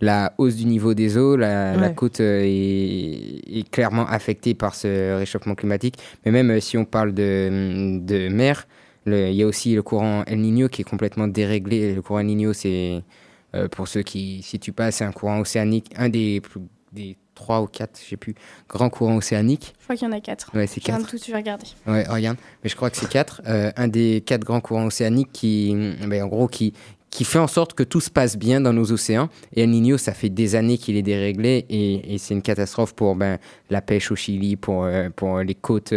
[0.00, 5.16] la hausse du niveau des eaux, la, côte euh, est, est clairement affectée par ce
[5.18, 5.96] réchauffement climatique.
[6.24, 8.66] Mais même euh, si on parle de, de mer,
[9.12, 11.94] il y a aussi le courant El Niño qui est complètement déréglé.
[11.94, 13.02] Le courant El Niño, c'est
[13.54, 16.42] euh, pour ceux qui ne situent pas, c'est un courant océanique, un des
[17.34, 18.34] trois ou quatre, je sais plus,
[18.68, 19.72] grands courants océaniques.
[19.78, 20.50] Je crois qu'il y en a quatre.
[20.54, 21.08] Ouais, c'est Je quatre.
[21.08, 21.66] tout, tu vas regarder.
[21.86, 23.42] Ouais, regarde, mais je crois que c'est quatre.
[23.46, 25.72] Euh, un des quatre grands courants océaniques qui,
[26.06, 26.72] ben, en gros, qui,
[27.10, 29.28] qui fait en sorte que tout se passe bien dans nos océans.
[29.54, 32.92] Et El Niño, ça fait des années qu'il est déréglé et, et c'est une catastrophe
[32.94, 33.38] pour ben,
[33.70, 35.92] la pêche au Chili, pour, euh, pour les côtes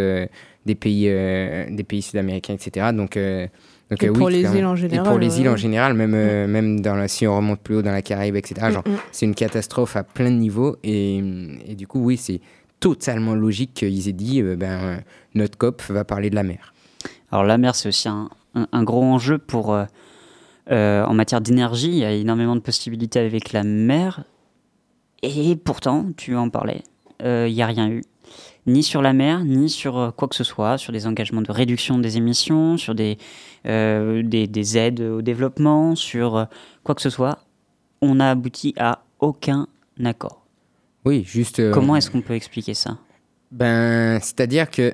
[0.66, 2.88] des pays, euh, des pays sud-américains, etc.
[2.94, 3.48] Donc, euh,
[3.90, 4.58] donc Et euh, pour oui, les clairement.
[4.60, 7.26] îles en Et général, pour les îles en général, même, euh, même dans la, si
[7.28, 8.70] on remonte plus haut dans la Caraïbe, etc.
[8.72, 8.98] Genre, Mm, mm.
[9.12, 10.78] c'est une catastrophe à plein de niveaux.
[10.84, 11.18] Et,
[11.68, 12.40] et du coup, oui, c'est
[12.80, 14.98] totalement logique qu'ils aient dit, euh, ben, euh,
[15.36, 16.74] notre COP va parler de la mer.
[17.32, 19.86] Alors la mer, c'est aussi un, un- un gros enjeu pour, euh,
[20.72, 21.90] euh, en matière d'énergie.
[21.90, 24.24] Il y a énormément de possibilités avec la mer.
[25.24, 26.82] Et pourtant, tu en parlais,
[27.24, 28.02] euh, il n'y a rien eu.
[28.68, 31.52] Ni sur la mer, ni sur euh, quoi que ce soit, sur des engagements de
[31.52, 33.18] réduction des émissions, sur des,
[33.66, 36.46] euh, des, des aides au développement, sur euh,
[36.84, 37.40] quoi que ce soit.
[38.02, 39.68] On n'a abouti à aucun
[40.04, 40.46] accord.
[41.06, 41.60] Oui, juste.
[41.60, 42.98] euh, Comment est-ce qu'on peut expliquer ça?
[43.52, 44.94] Ben, c'est-à-dire que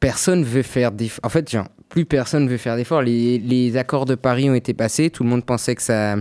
[0.00, 1.24] personne veut faire d'efforts.
[1.24, 3.02] En fait, genre, plus personne veut faire d'efforts.
[3.02, 5.10] Les, les accords de Paris ont été passés.
[5.10, 6.16] Tout le monde pensait que ça,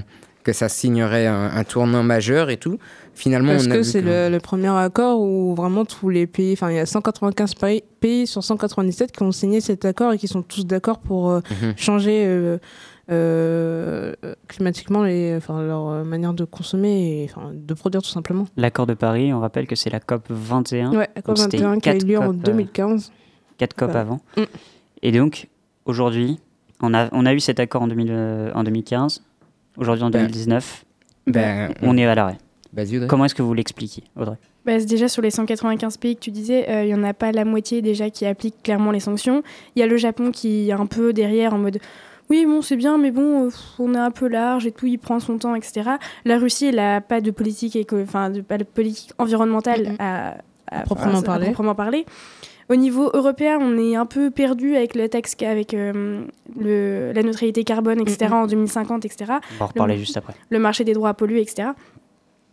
[0.48, 2.80] que ça signerait un, un tournant majeur et tout.
[3.14, 6.54] Finalement, Parce on a que c'est le, le premier accord où vraiment tous les pays,
[6.54, 10.18] enfin il y a 195 pays, pays sur 197 qui ont signé cet accord et
[10.18, 11.74] qui sont tous d'accord pour euh, Mhm.
[11.76, 12.58] changer euh,
[13.12, 14.14] euh,
[14.48, 18.46] climatiquement les, enfin, leur manière de consommer et de produire tout simplement.
[18.56, 20.92] L'accord de Paris, on rappelle que c'est la COP 21.
[20.94, 23.12] Ouais, accord Donc, c'était 21 qui a eu lieu en COP, euh, 2015.
[23.58, 24.02] quatre COP Voilà.
[24.02, 24.20] avant.
[24.38, 24.42] Mm.
[25.04, 25.48] Et donc,
[25.86, 26.40] aujourd'hui,
[26.82, 29.24] on a, on a eu cet accord en, 2000, euh, en 2015.
[29.78, 30.86] Aujourd'hui, en Ben, 2019,
[31.28, 32.38] ben, on est à l'arrêt.
[32.74, 33.08] Vas-y, Audrey.
[33.08, 34.36] Comment est-ce que vous l'expliquez, Audrey?
[34.66, 37.14] Bah, c'est déjà sur les 195 pays que tu disais, euh, il y en a
[37.14, 39.42] pas la moitié déjà qui appliquent clairement les sanctions.
[39.76, 41.80] Il y a le Japon qui est un peu derrière en mode
[42.30, 45.00] oui bon c'est bien mais bon euh, on est un peu large et tout il
[45.00, 45.92] prend son temps etc.
[46.26, 50.36] La Russie elle a pas de politique éco- enfin de, pas de politique environnementale à,
[50.70, 51.46] à- Proprement enfin, à parler.
[51.46, 52.06] proprement parler.
[52.70, 56.22] Au niveau européen, on est un peu perdu avec le taxe avec euh,
[56.60, 58.34] le, la neutralité carbone, etc.
[58.34, 59.26] en 2050, etc.
[59.54, 60.34] On va en reparler Le- juste après.
[60.50, 61.70] Le marché des droits à polluer, etc.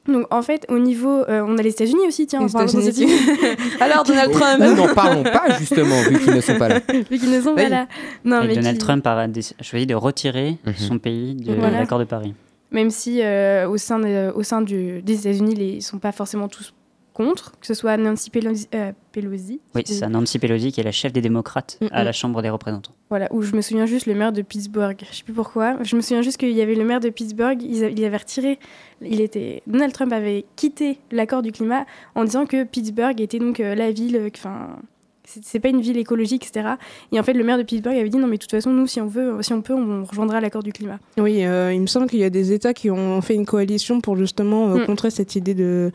[0.07, 2.41] Donc en fait, au niveau, euh, on a les États-Unis aussi, tiens.
[2.41, 3.13] Les en parlant des États-Unis.
[3.13, 3.57] États-Unis.
[3.81, 4.61] Alors Donald Trump.
[4.61, 6.81] Nous n'en parlons pas, justement, vu qu'ils ne sont pas là.
[7.11, 7.71] Vu qu'ils ne sont pas Oui.
[7.71, 7.89] là.
[8.25, 9.27] Non, Et mais Donald qui- Trump a
[9.63, 10.75] choisi de retirer Mhm.
[10.77, 11.81] son pays de Voilà.
[11.81, 12.35] l'accord de Paris.
[12.71, 16.13] Même si euh, au sein, de- au sein du, des États-Unis, ils ne sont pas
[16.13, 16.73] forcément tous
[17.15, 18.69] contre, que ce soit Nancy Pelosi.
[18.75, 20.09] euh, Pelosi Oui, c'est ça.
[20.09, 22.05] Nancy Pelosi, qui est la chef des démocrates Mm, à mm.
[22.05, 22.93] la Chambre des représentants.
[23.09, 24.99] Voilà, où je me souviens juste le maire de Pittsburgh.
[25.11, 25.77] Je sais plus pourquoi.
[25.83, 27.63] Je me souviens juste qu'il y avait le maire de Pittsburgh.
[27.63, 28.59] Il, avait retiré.
[29.01, 29.63] Il était.
[29.67, 33.91] Donald Trump avait quitté l'accord du climat en disant que Pittsburgh était donc euh, la
[33.93, 34.17] ville.
[34.17, 34.77] euh, Enfin,
[35.27, 36.75] c'est c'est pas une ville écologique, etc.
[37.13, 38.87] Et en fait, le maire de Pittsburgh avait dit non, mais de toute façon, nous,
[38.87, 40.99] si on veut, si on peut, on rejoindra l'accord du climat.
[41.17, 44.01] Oui, euh, il me semble qu'il y a des États qui ont fait une coalition
[44.03, 44.87] pour justement euh, Mm.
[44.87, 45.93] contrer cette idée de.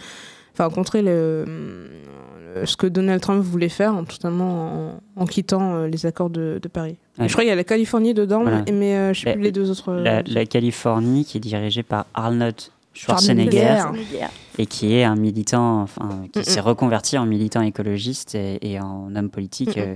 [0.59, 1.45] Enfin, contrer le,
[2.55, 6.29] le- ce que Donald Trump voulait faire, hein, totalement en, en quittant euh, les accords
[6.29, 6.97] de, de Paris.
[7.17, 7.27] Ouais.
[7.27, 8.65] Je crois qu'il y a la Californie dedans, Voilà.
[8.73, 9.89] mais euh, je sais La- plus les deux autres.
[9.93, 12.55] euh, La, la Californie, qui est dirigée par Arnold
[12.93, 14.25] Schwarzenegger, Schwarzenegger.
[14.57, 18.79] et qui est un militant, enfin, qui Mm, s'est reconverti en militant écologiste et, et
[18.81, 19.83] en homme politique Mm, mm.
[19.83, 19.95] euh,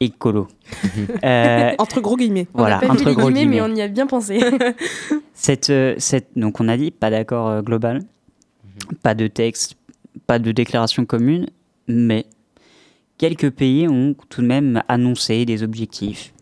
[0.00, 0.46] écolo.
[1.24, 2.46] Euh, Entre gros guillemets.
[2.54, 4.38] voilà, on n'a pas entre vu les gros guillemets, mais on y a bien pensé.
[5.34, 8.02] Cette, cette, donc on a dit pas d'accord euh, global,
[9.02, 9.76] pas de texte,
[10.26, 11.46] pas de déclaration commune,
[11.86, 12.26] mais
[13.16, 16.32] quelques pays ont tout de même annoncé des objectifs.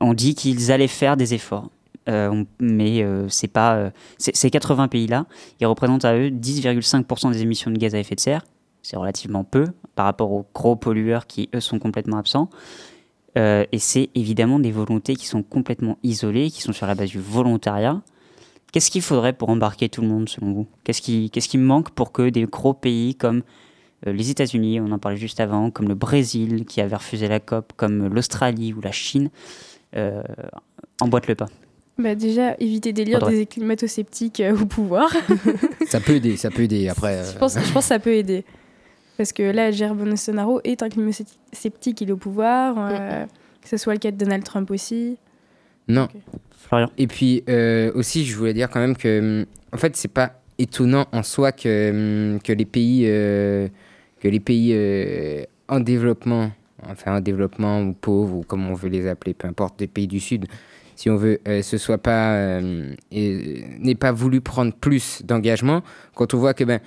[0.00, 1.70] On dit qu'ils allaient faire des efforts,
[2.08, 5.26] Euh, mais euh, c'est pas euh, ces 80 pays-là,
[5.60, 8.44] ils représentent à eux 10,5% des émissions de gaz à effet de serre.
[8.82, 12.48] C'est relativement peu par rapport aux gros pollueurs qui eux sont complètement absents.
[13.36, 17.20] Et c'est évidemment des volontés qui sont complètement isolées, qui sont sur la base du
[17.20, 18.02] volontariat.
[18.72, 20.66] Qu'est-ce qu'il faudrait pour embarquer tout le monde, selon vous?
[20.84, 23.42] Qu'est-ce qui, qu'est-ce qui manque pour que des gros pays comme
[24.06, 27.40] euh, les États-Unis, on en parlait juste avant, comme le Brésil, qui avait refusé la
[27.40, 29.30] COP, comme l'Australie ou la Chine,
[29.96, 30.22] euh,
[31.00, 31.48] emboîtent le pas?
[31.98, 33.34] Bah, déjà, éviter d'élire Audrey.
[33.36, 35.10] des climato-sceptiques euh, au pouvoir.
[35.88, 36.88] Ça peut aider, ça peut aider.
[36.90, 38.44] Après, euh, Je pense, je pense que ça peut aider.
[39.16, 42.76] Parce que là, Jair Bolsonaro est un climato-sceptique, il est au pouvoir.
[42.78, 43.24] euh,
[43.62, 45.16] que ce soit le cas de Donald Trump aussi.
[45.88, 46.06] Non.
[46.96, 50.32] Et puis euh, aussi, je voulais dire quand même que, hum, en fait, c'est pas
[50.58, 53.68] étonnant en soi que, hum, que les pays, euh,
[54.20, 56.50] que les pays euh, en développement
[56.88, 60.06] enfin en développement ou pauvres ou comme on veut les appeler, peu importe, des pays
[60.06, 60.46] du Sud,
[60.94, 65.82] si on veut, ce soit pas n'ait pas voulu prendre plus d'engagement,
[66.14, 66.78] quand on voit que ben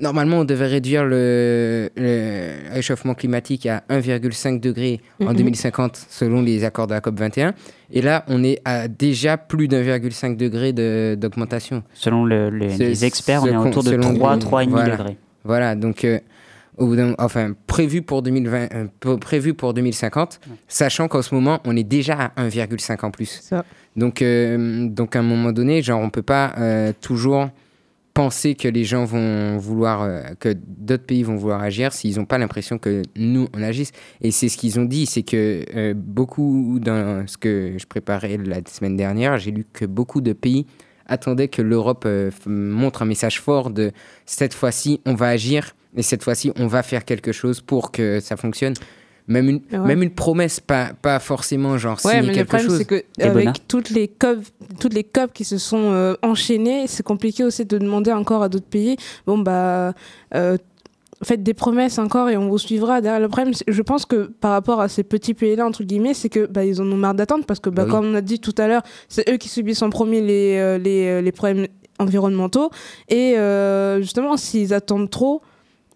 [0.00, 5.36] normalement on devait réduire le, le réchauffement climatique à 1,5 degré en Mhm.
[5.36, 7.54] 2050 selon les accords de la COP 21,
[7.92, 11.82] et là on est à déjà plus d'1,5 degré de- d'augmentation.
[11.94, 14.96] Selon le- les, experts, on est autour de selon 3, les- 3,5 voilà.
[14.96, 15.16] degrés.
[15.44, 16.18] Voilà, donc euh,
[16.76, 21.34] au bout d'un- enfin prévu pour 2020, euh, p- prévu pour 2050, sachant qu'en ce
[21.34, 23.40] moment on est déjà à 1,5 en plus.
[23.42, 23.64] Ça.
[23.96, 27.48] Donc euh, donc à un moment donné, genre on peut pas euh, toujours
[28.18, 32.24] penser que les gens vont vouloir euh, que d'autres pays vont vouloir agir s'ils n'ont
[32.24, 33.92] pas l'impression que nous on agisse.
[34.22, 38.36] Et c'est ce qu'ils ont dit c'est que euh, beaucoup dans ce que je préparais
[38.36, 40.66] la semaine dernière j'ai lu que beaucoup de pays
[41.06, 43.92] attendaient que l'Europe euh, montre un message fort de
[44.26, 48.18] cette fois-ci on va agir et cette fois-ci on va faire quelque chose pour que
[48.18, 48.74] ça fonctionne
[49.28, 49.78] même une, Ouais.
[49.86, 52.84] même une promesse pas, pas forcément genre Ouais, signer mais le quelque problème, chose c'est
[52.84, 54.38] que Et Bona avec toutes les COP,
[54.80, 58.48] toutes les COP qui se sont euh, enchaînées, c'est compliqué aussi de demander encore à
[58.48, 58.96] d'autres pays.
[59.26, 59.92] Bon bah,
[60.34, 60.56] euh,
[61.22, 63.00] faites des promesses encore et on vous suivra.
[63.00, 66.28] Derrière le problème, je pense que par rapport à ces petits pays-là entre guillemets, c'est
[66.28, 67.90] que bah ils en ont marre d'attendre parce que bah, Bah oui.
[67.90, 70.78] comme on a dit tout à l'heure, c'est eux qui subissent en premier les euh,
[70.78, 71.66] les, les problèmes
[72.00, 72.70] environnementaux
[73.08, 75.42] et euh, justement s'ils attendent trop.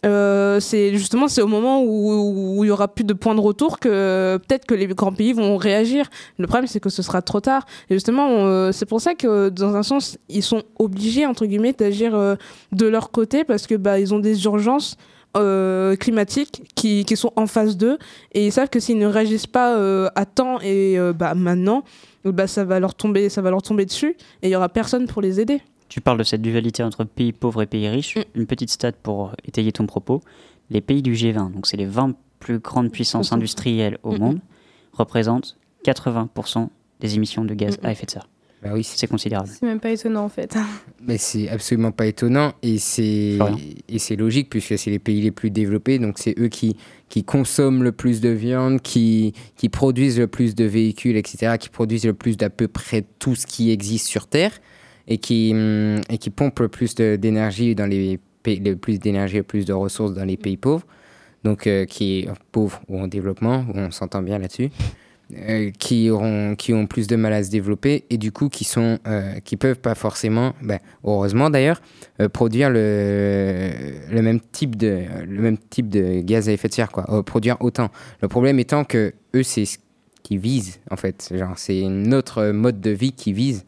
[0.04, 3.78] Euh, c'est justement c'est au moment où, il y aura plus de points de retour
[3.78, 6.10] que peut-être que les grands pays vont réagir.
[6.38, 7.66] Le problème c'est que ce sera trop tard.
[7.88, 11.72] Et justement euh, c'est pour ça que dans un sens ils sont obligés entre guillemets
[11.72, 12.34] d'agir euh,
[12.72, 14.96] de leur côté parce que bah ils ont des urgences
[15.36, 17.98] euh, climatiques qui, qui sont en face d'eux
[18.32, 21.84] et ils savent que s'ils ne réagissent pas euh, à temps et bah maintenant
[22.24, 25.06] bah ça va leur tomber ça va leur tomber dessus et il y aura personne
[25.06, 25.62] pour les aider.
[25.92, 28.16] Tu parles de cette dualité entre pays pauvres et pays riches.
[28.34, 30.22] Une petite stat pour étayer ton propos.
[30.70, 34.40] Les pays du G20, donc c'est les 20 plus grandes puissances industrielles au monde,
[34.94, 36.68] représentent 80%
[37.00, 38.26] des émissions de gaz à effet de serre.
[38.62, 39.50] Bah oui, C'est considérable.
[39.52, 40.56] C'est même pas étonnant en fait.
[41.02, 43.38] Mais c'est absolument pas étonnant et c'est
[43.90, 46.74] et c'est logique puisque c'est les pays les plus développés donc c'est eux qui
[47.10, 51.68] qui consomment le plus de viande, qui qui produisent le plus de véhicules etc, qui
[51.68, 54.52] produisent le plus d'à peu près tout ce qui existe sur Terre
[55.08, 59.42] et qui hum, et qui pompent le plus d'énergie dans les pays plus d'énergie le
[59.42, 60.86] plus de ressources dans les pays pauvres.
[61.44, 64.70] Donc euh, qui pauvres ou en développement on s'entend bien là-dessus
[65.34, 66.10] euh, qui
[66.58, 69.56] qui ont plus de mal à se développer et du coup qui sont euh, qui
[69.56, 71.80] peuvent pas forcément ben, heureusement d'ailleurs
[72.20, 73.70] euh, produire le,
[74.10, 77.56] le même type de le même type de gaz à effet de serre quoi produire
[77.60, 77.88] autant.
[78.20, 79.78] Le problème étant que eux c'est ce
[80.22, 81.32] qu'ils visent en fait.
[81.34, 83.64] Genre c'est notre mode de vie qui vise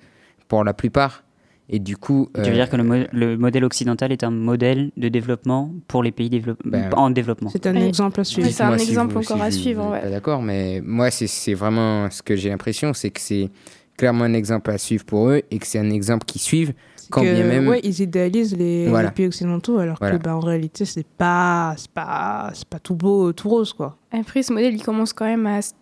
[0.48, 1.23] pour la plupart
[1.68, 4.30] et du coup Tu veux euh, dire que le, mo- le modèle occidental est un
[4.30, 6.28] modèle de développement pour les pays
[6.64, 7.82] Ben, en développement C'est un Oui.
[7.84, 8.48] exemple à suivre.
[8.50, 10.10] C'est un si exemple vous- encore si à vous- suivre, ouais.
[10.10, 13.48] d'accord, mais moi, c'est- c'est vraiment ce que j'ai l'impression, c'est que c'est
[13.96, 16.74] clairement un exemple à suivre pour eux et que c'est un exemple qu'ils suivent
[17.10, 17.68] quand que, bien même.
[17.68, 19.08] ouais, ils idéalisent les, Voilà.
[19.08, 20.18] les pays occidentaux alors Voilà.
[20.18, 23.96] que bah, en réalité c'est pas c'est pas c'est pas tout beau tout rose quoi.
[24.10, 25.72] Après, ce modèle, il commence quand même à se,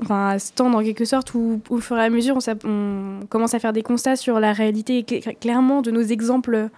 [0.00, 3.26] enfin, à se tendre en quelque sorte, où au fur et à mesure, on, on
[3.26, 6.68] commence à faire des constats sur la réalité cl- clairement de nos exemples.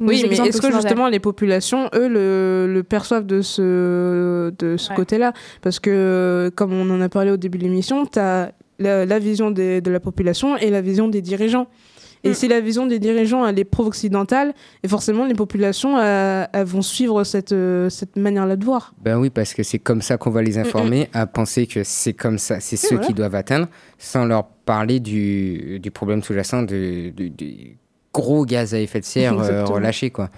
[0.00, 4.76] nos Oui, mais est-ce que justement les populations, eux, le, le perçoivent de ce, de
[4.76, 4.96] ce Ouais.
[4.96, 5.32] côté-là?
[5.60, 9.18] Parce que, comme on en a parlé au début de l'émission, tu as la, la
[9.18, 11.66] vision des- de la population et la vision des dirigeants.
[12.24, 12.34] Et Mm.
[12.34, 16.82] si la vision des dirigeants, elle est pro-occidentale, et forcément, les populations, euh, elles vont
[16.82, 18.94] suivre cette, euh, cette manière-là de voir.
[19.02, 22.12] Ben oui, parce que c'est comme ça qu'on va les informer à penser que c'est
[22.12, 23.06] comme ça, c'est ceux voilà.
[23.06, 27.76] qui doivent atteindre, sans leur parler du, du problème sous-jacent du, du
[28.12, 30.30] gros gaz à effet de serre euh, relâché, quoi.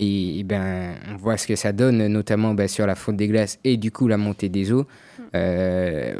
[0.00, 3.26] Et, et ben, on voit ce que ça donne, notamment ben, sur la fonte des
[3.26, 4.86] glaces et du coup la montée des eaux.
[5.34, 6.14] Euh,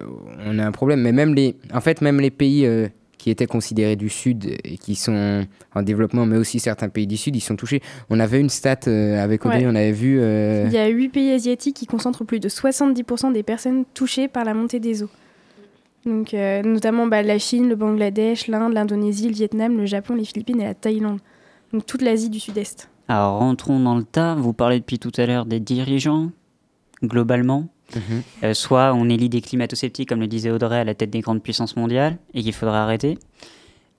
[0.46, 1.00] on a un problème.
[1.00, 2.88] Mais même les, en fait, même les pays euh,
[3.28, 7.18] qui étaient considérés du Sud et qui sont en développement, mais aussi certains pays du
[7.18, 7.82] Sud, ils sont touchés.
[8.08, 9.66] On avait une stat euh, avec Audrey, Ouais.
[9.66, 10.18] on avait vu.
[10.18, 14.28] euh, Il y a 8 pays asiatiques qui concentrent plus de 70% des personnes touchées
[14.28, 15.10] par la montée des eaux.
[16.06, 20.24] Donc, euh, notamment bah, la Chine, le Bangladesh, l'Inde, l'Indonésie, le Vietnam, le Japon, les
[20.24, 21.18] Philippines et la Thaïlande.
[21.74, 22.88] Donc toute l'Asie du Sud-Est.
[23.08, 24.36] Alors rentrons dans le tas.
[24.36, 26.30] Vous parlez depuis tout à l'heure des dirigeants,
[27.04, 27.66] globalement.
[28.44, 31.42] Euh, soit on élit des climato-sceptiques, comme le disait Audrey, à la tête des grandes
[31.42, 33.18] puissances mondiales, et qu'il faudra arrêter.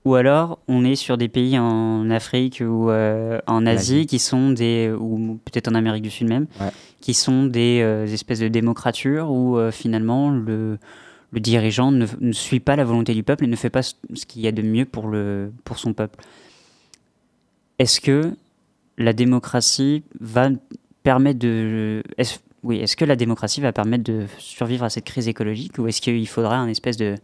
[0.06, 4.52] Ou alors on est sur des pays en Afrique ou euh, en Asie qui sont
[4.52, 6.70] des, ou peut-être en Amérique du Sud même, Ouais.
[7.02, 10.78] qui sont des euh, espèces de démocratures où finalement le,
[11.32, 13.96] le dirigeant ne, ne suit pas la volonté du peuple et ne fait pas ce
[14.14, 16.24] ce qu'il y a de mieux pour, le, pour son peuple.
[17.78, 18.32] Est-ce que
[18.98, 20.50] la démocratie va
[21.04, 22.04] permettre de...
[22.64, 26.02] oui, est-ce que la démocratie va permettre de survivre à cette crise écologique ou est-ce
[26.02, 27.16] qu'il faudra un espèce de,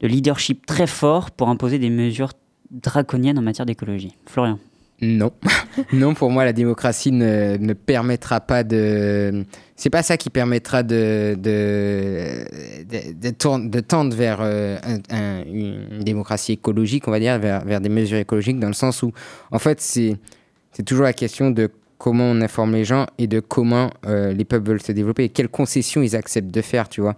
[0.00, 2.32] de leadership très fort pour imposer des mesures
[2.70, 4.14] draconiennes en matière d'écologie?
[4.26, 4.58] Florian
[5.00, 5.32] Non.
[5.92, 9.44] non, pour moi, la démocratie ne, ne permettra pas de.
[9.76, 12.44] C'est pas ça qui permettra de, de,
[12.88, 17.88] de, tendre vers euh, un- un- une démocratie écologique, on va dire, vers, vers des
[17.88, 19.12] mesures écologiques, dans le sens où,
[19.52, 20.16] en fait, c'est
[20.84, 24.68] toujours la question de comment on informe les gens et de comment euh, les peuples
[24.68, 27.16] veulent se développer et quelles concessions ils acceptent de faire, tu vois.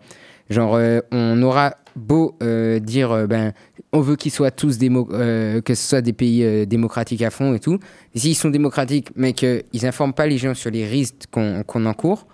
[0.49, 3.53] Genre, euh, on aura beau euh, dire, ben,
[3.93, 7.79] on veut qu'ils soient tous que ce soit des pays démocratiques à fond et tout.
[8.15, 12.27] S'ils sont démocratiques, mais qu'ils n'informent pas les gens sur les risques qu'on qu'on encourt,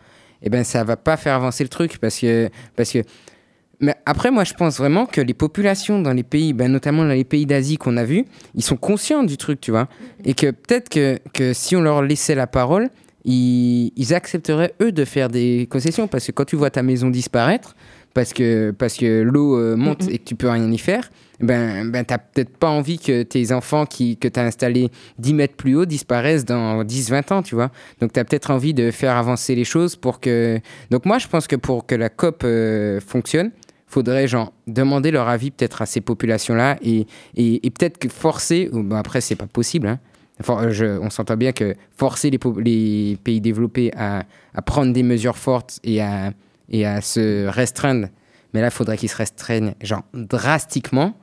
[0.43, 3.03] eh ben, ça va pas faire avancer le truc parce que, parce que.
[3.81, 7.13] Mais après, moi, je pense vraiment que les populations dans les pays, ben, notamment dans
[7.13, 8.25] les pays d'Asie qu'on a vus,
[8.55, 9.89] ils sont conscients du truc, tu vois.
[10.25, 12.89] Et que peut-être que, que si on leur laissait la parole,
[13.25, 16.09] ils, ils accepteraient, eux, de faire des concessions.
[16.09, 17.77] Parce que quand tu vois ta maison disparaître,
[18.15, 21.91] parce que, parce que l'eau euh, monte et que tu peux rien y faire, ben,
[21.91, 25.55] ben t'as peut-être pas envie que tes enfants qui, que tu as installés 10 mètres
[25.55, 27.71] plus haut disparaissent dans 10-20 ans, tu vois.
[28.01, 30.59] Donc tu as peut-être envie de faire avancer les choses pour que...
[30.91, 33.51] Donc moi, je pense que pour que la COP euh, fonctionne,
[33.97, 38.69] faudrait genre demander leur avis peut-être à ces populations-là et, et, et peut-être que forcer,
[38.73, 39.99] ou, ben, après c'est pas possible, hein.
[40.43, 44.25] For- je- on s'entend bien que forcer les, pays développés à,
[44.55, 46.33] à prendre des mesures fortes et à,
[46.69, 48.09] et à se restreindre,
[48.53, 51.15] mais là il faudrait qu'ils se restreignent genre drastiquement.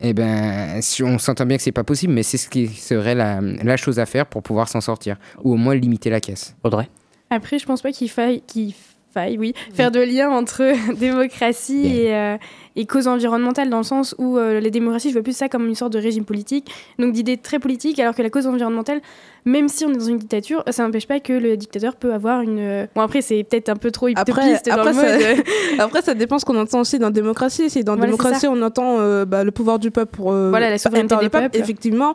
[0.00, 3.14] Et ben, si- on s'entend bien que c'est pas possible, mais c'est ce qui serait
[3.14, 6.56] la, la chose à faire pour pouvoir s'en sortir, ou au moins limiter la caisse.
[6.64, 6.88] Audrey?
[7.32, 8.89] Après, je pense pas qu'il faille, qu'il faille,
[9.38, 12.36] oui, faire de lien entre démocratie et, euh,
[12.76, 15.66] et cause environnementale, dans le sens où euh, les démocraties, je vois plus ça comme
[15.66, 19.00] une sorte de régime politique, donc d'idées très politiques, alors que la cause environnementale,
[19.44, 22.42] même si on est dans une dictature, ça n'empêche pas que le dictateur peut avoir
[22.42, 22.58] une.
[22.58, 24.96] euh, Bon, après, c'est peut-être un peu trop Après, utopiste dans après, le
[25.36, 25.44] mode.
[25.78, 27.68] ça, après, ça dépend ce qu'on entend aussi dans démocratie.
[27.70, 30.70] Si dans Voilà, démocratie, on entend euh, bah, le pouvoir du peuple pour euh, Voilà,
[30.70, 31.58] la souveraineté des peuple, peuples.
[31.58, 32.14] effectivement.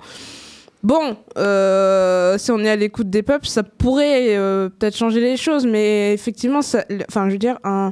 [0.86, 5.36] Bon, euh, si on est à l'écoute des peuples, ça pourrait euh, peut-être changer les
[5.36, 7.92] choses, mais effectivement, ça, enfin, je veux dire, un,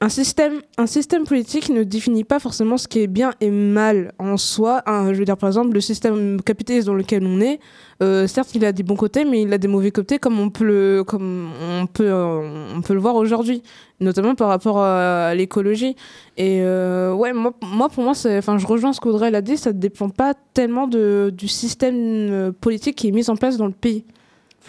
[0.00, 4.12] un système, un système politique ne définit pas forcément ce qui est bien et mal
[4.18, 4.82] en soi.
[4.86, 7.60] Je veux dire, par exemple, le système capitaliste dans lequel on est,
[8.02, 10.50] euh, certes, il a des bons côtés, mais il a des mauvais côtés, comme on
[10.50, 13.62] peut le, comme on peut, euh, on peut le voir aujourd'hui,
[14.00, 15.96] notamment par rapport à, l'écologie.
[16.36, 17.54] Et euh, ouais, moi,
[17.88, 21.32] pour moi, enfin, je rejoins ce qu'Audrey a dit, ça ne dépend pas tellement de,
[21.34, 24.04] du système politique qui est mis en place dans le pays.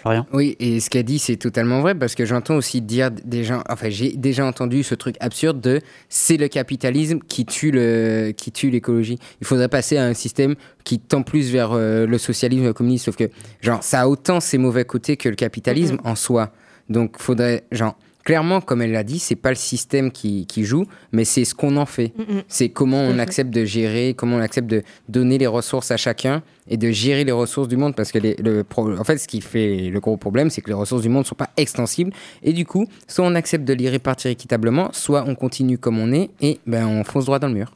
[0.00, 0.26] Florian?
[0.32, 3.62] Oui, et ce qu'a dit, c'est totalement vrai parce que j'entends aussi dire des gens,
[3.68, 8.52] enfin, j'ai déjà entendu ce truc absurde de c'est le capitalisme qui tue le, qui
[8.52, 9.18] tue l'écologie.
[9.40, 13.06] Il faudrait passer à un système qui tend plus vers euh, le socialisme, le communisme,
[13.06, 13.30] sauf que,
[13.60, 16.52] genre, ça a autant ses mauvais côtés que le capitalisme en soi.
[16.88, 17.96] Donc, faudrait, genre,
[18.28, 21.54] clairement, comme elle l'a dit, c'est pas le système qui, qui joue, mais c'est ce
[21.54, 22.12] qu'on en fait.
[22.18, 22.42] Mhm.
[22.46, 23.20] C'est comment on fait.
[23.20, 27.24] accepte de gérer, comment on accepte de donner les ressources à chacun et de gérer
[27.24, 27.94] les ressources du monde.
[27.96, 30.68] Parce que les- le pro- en fait, ce qui fait le gros problème, c'est que
[30.68, 32.12] les ressources du monde ne sont pas extensibles.
[32.42, 36.12] Et du coup, soit on accepte de les répartir équitablement, soit on continue comme on
[36.12, 37.72] est et ben, on fonce droit dans le mur.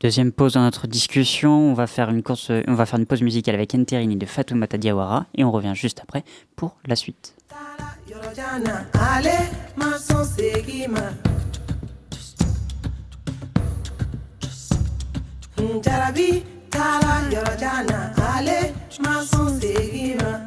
[0.00, 3.22] Deuxième pause dans notre discussion, on va faire une course, on va faire une pause
[3.22, 6.22] musicale avec Enterini de Fatoumata Diawara et on revient juste après
[6.54, 7.34] pour la suite.
[8.10, 11.12] Yorojana, allez, ma son seguima.
[15.80, 18.12] Jarabi, tala, yorojana,
[18.98, 20.44] ma son seguima.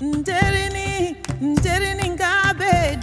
[0.00, 2.96] Nterini, nterini ngabe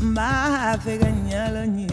[0.00, 1.90] ma fega nyalo nyalo.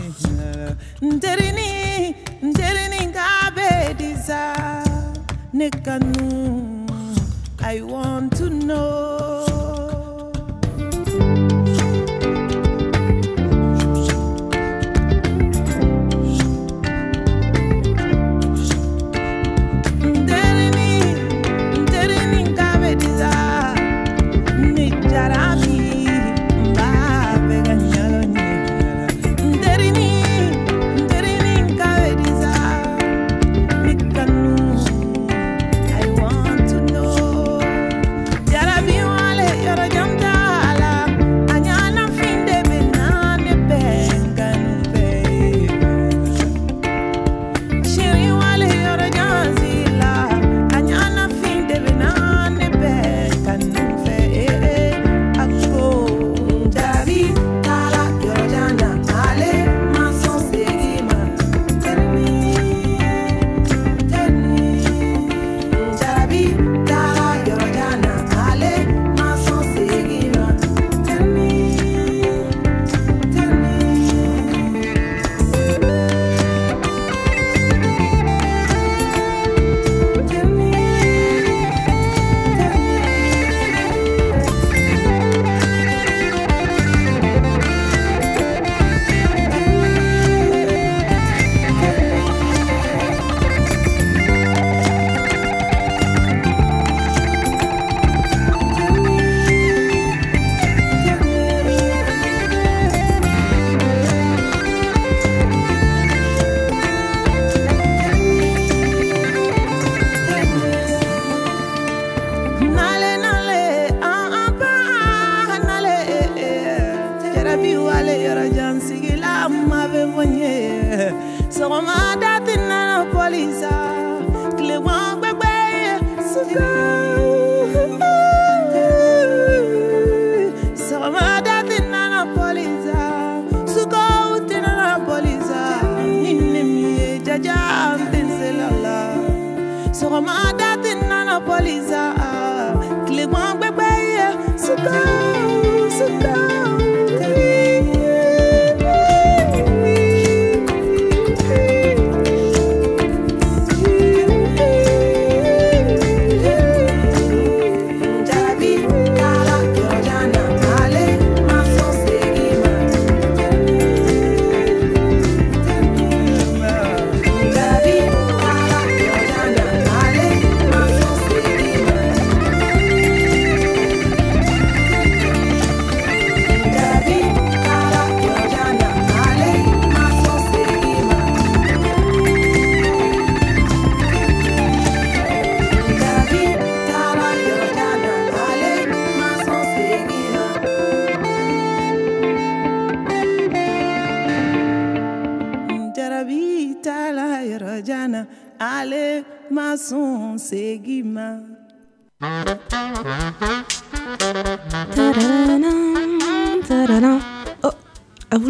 [7.59, 9.46] I want to know.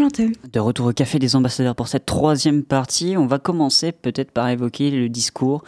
[0.10, 4.48] De retour au Café des Ambassadeurs pour cette troisième partie, on va commencer peut-être par
[4.50, 5.64] évoquer le discours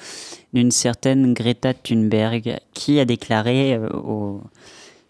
[0.54, 4.38] d'une certaine Greta Thunberg qui a déclaré euh,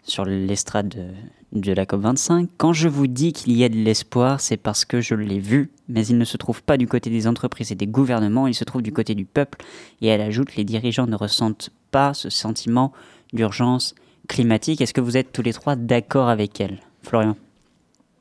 [0.02, 4.40] sur l'estrade de, de la COP25 Quand je vous dis qu'il y a de l'espoir,
[4.40, 7.26] c'est parce que je l'ai vu, mais il ne se trouve pas du côté des
[7.26, 9.58] entreprises et des gouvernements, il se trouve du côté du peuple.
[10.00, 12.92] Et elle ajoute Les dirigeants ne ressentent pas ce sentiment
[13.32, 13.94] d'urgence
[14.28, 14.80] climatique.
[14.80, 16.80] Est-ce que vous êtes tous les trois d'accord avec elle?
[17.02, 17.36] Florian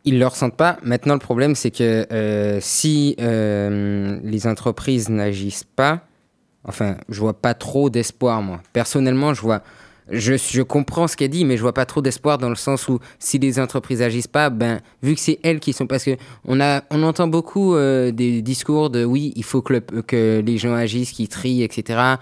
[0.06, 0.78] Ils ne le ressentent pas.
[0.84, 6.02] Maintenant, le problème, c'est que euh, si euh, les entreprises n'agissent pas,
[6.64, 8.62] enfin, je vois pas trop d'espoir, moi.
[8.74, 9.62] Personnellement, je vois.
[10.12, 12.88] Je, je comprends ce qu'elle dit, mais je vois pas trop d'espoir dans le sens
[12.88, 16.18] où si les entreprises agissent pas, ben vu que c'est elles qui sont parce que
[16.46, 20.58] on a on entend beaucoup euh, des discours de oui il faut que, que les
[20.58, 22.16] gens agissent, qu'ils trient, etc.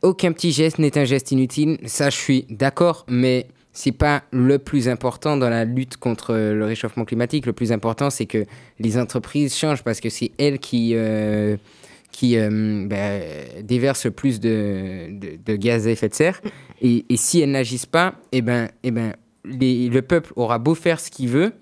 [0.00, 4.58] Aucun petit geste n'est un geste inutile, ça je suis d'accord, mais c'est pas le
[4.58, 7.46] plus important dans la lutte contre le réchauffement climatique.
[7.46, 8.44] Le plus important, c'est que
[8.78, 11.56] les entreprises changent parce que c'est elles qui, euh,
[12.10, 13.22] qui euh, ben,
[13.62, 15.08] déversent plus de,
[15.44, 16.40] de, gaz à effet de serre.
[16.82, 19.14] Et, si elles n'agissent pas, eh ben, eh ben,
[19.44, 21.52] le peuple aura beau faire ce qu'il veut,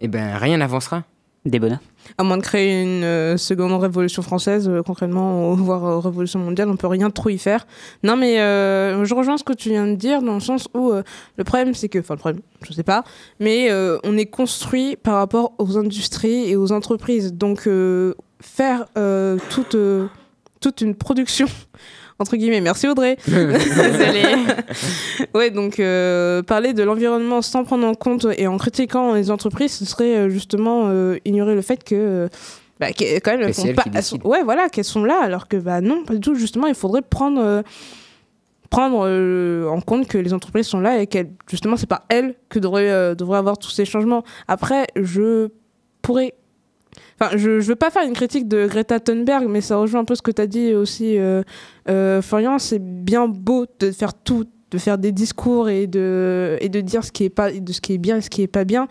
[0.00, 1.04] eh ben, rien n'avancera.
[1.50, 1.80] Bonheurs.
[2.18, 6.68] À moins de créer une euh, seconde révolution française, euh, concrètement, voire euh, révolution mondiale,
[6.68, 7.66] on peut rien trop y faire.
[8.02, 10.92] Non, mais euh, je rejoins ce que tu viens de dire dans le sens où
[10.92, 13.04] le problème, c'est que, enfin, le problème, je sais pas,
[13.40, 13.70] mais
[14.04, 17.32] on est construit par rapport aux industries et aux entreprises.
[17.32, 17.68] Donc,
[18.40, 18.86] faire
[19.50, 19.76] toute,
[20.60, 21.46] toute une production.
[22.18, 23.16] Entre guillemets, merci Audrey.
[23.28, 24.24] Désolée.
[25.34, 29.72] ouais, donc euh, parler de l'environnement sans prendre en compte et en critiquant les entreprises,
[29.72, 32.28] ce serait euh, justement euh, ignorer le fait que
[32.80, 35.46] bah, qu'elles- quand même, elles font pas, elles sont- ouais, voilà, qu'elles sont là, alors
[35.48, 36.34] que bah non, pas du tout.
[36.34, 37.62] Justement, il faudrait prendre euh,
[38.70, 42.34] prendre euh, en compte que les entreprises sont là et qu'elles justement c'est pas elles
[42.48, 44.24] que devraient euh, devraient avoir tous ces changements.
[44.48, 45.48] Après, je
[46.02, 46.32] pourrais
[47.18, 50.04] Enfin, je, je veux pas faire une critique de Greta Thunberg, mais ça rejoint un
[50.04, 51.42] peu ce que tu as dit aussi, euh,
[51.88, 52.58] euh, Florian.
[52.58, 57.04] C'est bien beau de faire tout, de faire des discours et de, et de dire
[57.04, 58.86] ce qui est, pas, de ce qui est bien et ce qui est pas bien.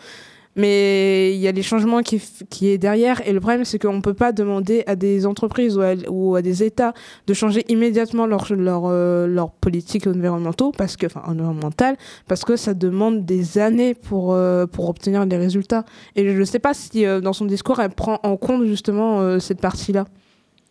[0.55, 3.27] Mais il y a les changements qui, qui est derrière.
[3.27, 5.77] Et le problème, c'est qu'on ne peut pas demander à des entreprises
[6.07, 6.93] ou à, des États
[7.27, 11.97] de changer immédiatement leur, leur, euh, leur politique environnementaux, parce que, enfin, environnementale,
[12.27, 15.85] parce que ça demande des années pour, euh, pour obtenir des résultats.
[16.15, 19.21] Et je ne sais pas si euh, dans son discours, elle prend en compte justement
[19.21, 20.05] euh, cette partie-là.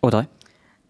[0.03, 0.27] Audrey?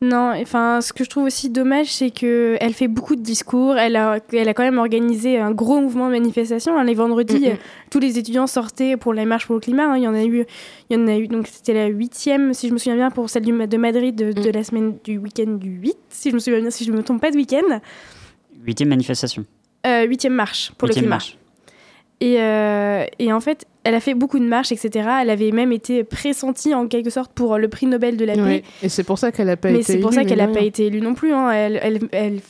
[0.06, 3.76] Non, enfin, ce que je trouve aussi dommage, c'est que elle fait beaucoup de discours.
[3.78, 6.76] Elle a, elle a quand même organisé un gros mouvement de manifestation.
[6.76, 6.84] hein.
[6.84, 7.54] Les vendredis, euh,
[7.90, 9.84] tous les étudiants sortaient pour la marche pour le climat.
[9.92, 9.96] hein.
[9.96, 10.44] Il y en a eu,
[10.90, 11.28] il y en a eu.
[11.28, 14.32] Donc c'était la huitième, si je me souviens bien, pour celle du- de Madrid de,
[14.32, 17.02] de la semaine du week-end du 8, si je me souviens bien, si je me
[17.02, 17.80] trompe pas de week-end.
[18.64, 19.44] Huitième manifestation.
[19.86, 21.08] Euh, huitième marche pour le climat.
[21.16, 21.38] marche.
[22.20, 25.08] Et, euh, et en fait, elle a fait beaucoup de marches, etc.
[25.22, 28.40] Elle avait même été pressentie en quelque sorte pour le prix Nobel de la paix.
[28.42, 28.62] Ouais.
[28.82, 30.46] Et c'est pour ça qu'elle n'a pas Mais été c'est pour élue, ça qu'elle mais
[30.46, 31.32] n'a pas été élue non plus.
[31.32, 31.50] hein.
[31.50, 32.40] Elle, elle, elle-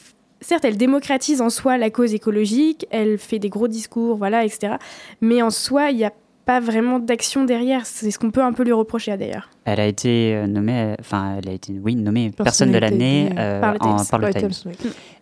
[0.41, 4.75] certes, elle démocratise en soi la cause écologique, elle fait des gros discours, voilà, etc.
[5.21, 6.13] Mais en soi, il n'y a
[6.45, 7.87] pas vraiment d'action derrière.
[7.87, 9.49] C'est ce qu'on peut un peu lui reprocher d'ailleurs.
[9.65, 13.61] Elle a été euh, nommée, enfin, elle a été, oui, nommée personne de l'année euh,
[13.61, 14.51] par le Times.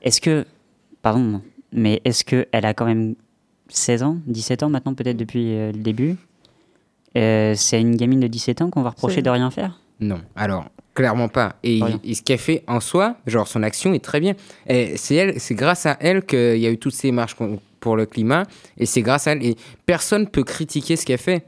[0.03, 0.45] Est-ce que,
[1.01, 1.41] pardon,
[1.73, 3.15] mais est-ce qu'elle a quand même
[3.73, 6.17] 16 ans, 17 ans maintenant, peut-être depuis euh, le début
[7.17, 10.21] Euh, C'est à une gamine de 17 ans qu'on va reprocher de rien faire Non.
[10.37, 11.57] Alors, clairement pas.
[11.63, 14.35] Et, et ce qu'elle fait en soi, genre son action est très bien.
[14.69, 17.37] C'est elle, c'est grâce à elle qu'il y a eu toutes ces marches
[17.81, 18.45] pour le climat.
[18.79, 19.45] Et c'est grâce à elle.
[19.45, 19.57] Et
[19.87, 21.45] personne peut critiquer ce qu'elle fait.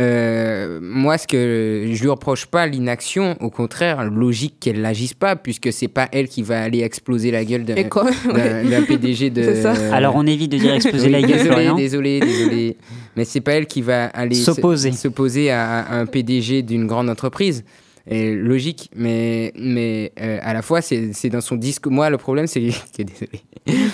[0.00, 5.36] Euh, moi, ce que je lui reproche pas l'inaction, au contraire, logique qu'elle n'agisse pas,
[5.36, 8.64] puisque c'est pas elle qui va aller exploser la gueule d'un Ouais.
[8.86, 9.66] PDG de.
[9.92, 11.76] Alors, on évite de dire exploser la gueule, Désolé, Florian.
[11.76, 12.76] désolé, désolé.
[13.16, 14.92] Mais c'est pas elle qui va aller S'opposer.
[14.92, 17.64] s'opposer à, à un PDG d'une grande entreprise.
[18.10, 21.92] Et logique, mais, mais euh, à la fois, c'est c'est dans son discours.
[21.92, 22.72] Moi, le problème, c'est que.
[23.04, 23.40] Désolé.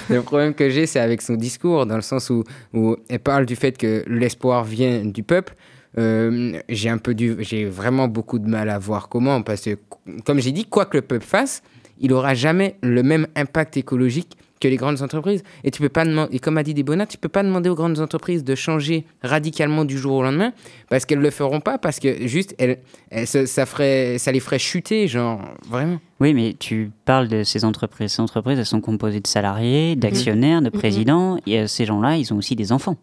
[0.09, 2.42] le problème que j'ai, c'est avec son discours, dans le sens où,
[2.72, 5.55] où elle parle du fait que l'espoir vient du peuple.
[5.97, 9.78] Euh, j'ai un peu du, j'ai vraiment beaucoup de mal à voir comment, parce que,
[10.24, 11.62] comme j'ai dit, quoi que le peuple fasse,
[12.01, 15.45] il aura jamais le même impact écologique que les grandes entreprises.
[15.62, 17.76] Et tu peux pas demander, et comme a dit Desbona, tu peux pas demander aux
[17.76, 20.53] grandes entreprises de changer radicalement du jour au lendemain,
[20.91, 22.78] parce qu'elles le feront pas, parce que juste, elles,
[23.11, 26.01] elles- ça, ferait, ça les ferait chuter, genre, vraiment.
[26.20, 28.12] Oui, mais tu parles de ces entreprises.
[28.14, 30.72] Ces entreprises, elles sont composées de salariés, d'actionnaires, de Mhm.
[30.72, 31.39] présidents.
[31.47, 32.97] Et euh, ces gens-là, ils ont aussi des enfants.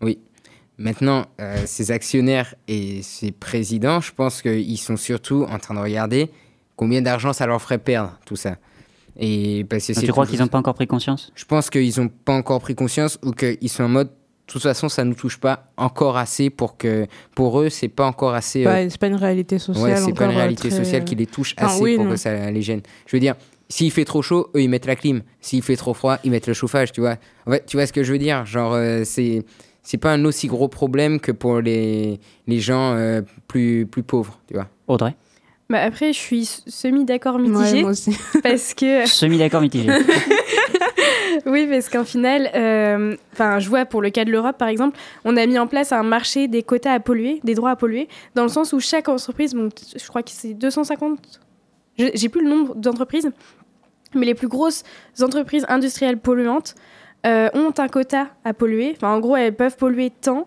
[0.00, 0.18] Oui.
[0.78, 5.80] Maintenant, euh, ces actionnaires et ces présidents, je pense qu'ils sont surtout en train de
[5.80, 6.30] regarder
[6.76, 8.56] combien d'argent ça leur ferait perdre, tout ça.
[9.18, 11.32] Et parce que Donc, tu crois toujours- qu'ils n'ont pas encore pris conscience?
[11.34, 14.12] Je pense qu'ils n'ont pas encore pris conscience ou qu'ils sont en mode, de
[14.52, 18.06] toute façon, ça ne nous touche pas encore assez pour que, pour eux, c'est pas
[18.06, 18.66] encore assez.
[18.66, 19.84] Euh, c'est pas une réalité sociale.
[19.92, 22.04] Ouais, c'est pas une euh, réalité très- sociale qui les touche Enfin, assez oui, pour
[22.04, 22.10] non.
[22.10, 22.82] que ça les gêne.
[23.06, 23.34] Je veux dire,
[23.70, 25.22] s'il fait trop chaud, eux ils mettent la clim.
[25.40, 27.16] S'il fait trop froid, ils mettent le chauffage, tu vois.
[27.46, 28.44] En fait, tu vois ce que je veux dire?
[28.44, 29.44] Genre, euh, c'est
[29.88, 32.18] c'est pas un aussi gros problème que pour les,
[32.48, 34.66] les gens euh, plus, plus pauvres, tu vois.
[34.88, 35.14] Audrey
[35.70, 37.76] Bah après, je suis semi-d'accord mitigée.
[37.76, 38.16] Ouais, moi aussi.
[38.42, 39.06] Parce que.
[39.08, 39.88] Semi-d'accord mitigé.
[41.46, 44.98] oui, parce qu'en final, euh, enfin, je vois pour le cas de l'Europe, par exemple,
[45.24, 48.08] on a mis en place un marché des quotas à polluer, des droits à polluer,
[48.34, 51.40] dans le sens où chaque entreprise, bon, je crois que c'est 250,
[51.98, 53.30] je- j'ai plus le nombre d'entreprises,
[54.14, 54.82] mais les plus grosses
[55.20, 56.74] entreprises industrielles polluantes
[57.24, 58.92] euh, ont un quota à polluer.
[58.96, 60.46] Enfin, en gros, elles peuvent polluer tant.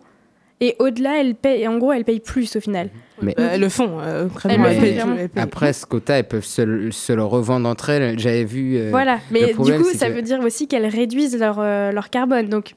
[0.61, 2.89] Et au-delà, elles payent, en gros, elles payent plus au final.
[3.21, 3.97] Mais- Bah, elles le font.
[4.01, 5.29] euh, Elles elles payent- payent.
[5.43, 8.19] Après, ce quota, elles peuvent se, le- se le revendre entre elles.
[8.19, 8.75] J'avais vu.
[8.77, 11.91] euh, voilà, le mais du coup, ça que- veut dire aussi qu'elles réduisent leur, euh,
[11.93, 12.49] leur carbone.
[12.49, 12.73] Donc,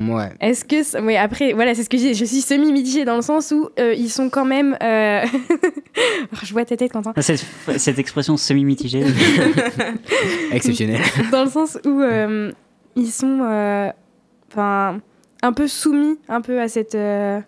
[0.00, 0.30] Ouais.
[0.40, 1.00] Est-ce que.
[1.06, 2.14] Oui, après, voilà, c'est ce que j'ai.
[2.14, 4.76] Je suis semi-mitigée dans le sens où euh, ils sont quand même.
[4.82, 5.20] euh,
[6.42, 7.12] Je vois ta tête, Quentin.
[7.14, 7.44] Ah, Cette,
[7.76, 9.04] cette expression semi-mitigée.
[10.52, 11.00] Exceptionnel.
[11.30, 12.50] Dans le sens où euh,
[12.96, 13.40] ils sont.
[13.42, 13.90] euh,
[14.50, 15.00] Enfin.
[15.42, 16.94] un peu soumis un peu à cette.
[16.94, 17.40] euh,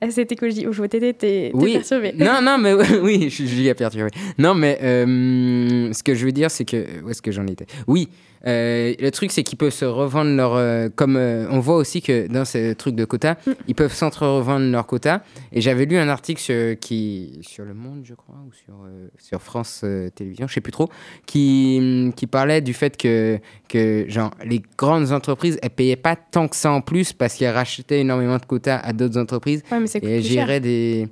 [0.00, 0.64] à cette écologie.
[0.68, 1.80] Oh, je vois ta tête, t'es Oui.
[2.16, 4.10] Non, non, mais oui, je suis giga perturbé.
[4.38, 7.02] Non, mais euh, ce que je veux dire, c'est que.
[7.04, 7.66] Où est-ce que j'en étais?
[7.86, 8.08] Oui,
[8.46, 10.54] euh, le truc, c'est qu'ils peuvent se revendre leur.
[10.54, 13.36] euh, comme euh, on voit aussi que dans ce truc de quota,
[13.66, 15.22] ils peuvent s'entre-revendre leur quota.
[15.52, 18.74] Et j'avais lu un article sur, qui, sur Le Monde, je crois, ou sur,
[19.18, 19.84] sur France
[20.14, 20.88] Télévisions, je sais plus trop,
[21.26, 26.48] qui, qui parlait du fait que, que genre, les grandes entreprises, elles payaient pas tant
[26.48, 29.62] que ça en plus parce qu'elles rachetaient énormément de quotas à d'autres entreprises.
[29.70, 31.08] Ouais, mais ça coûte et elles géraient des.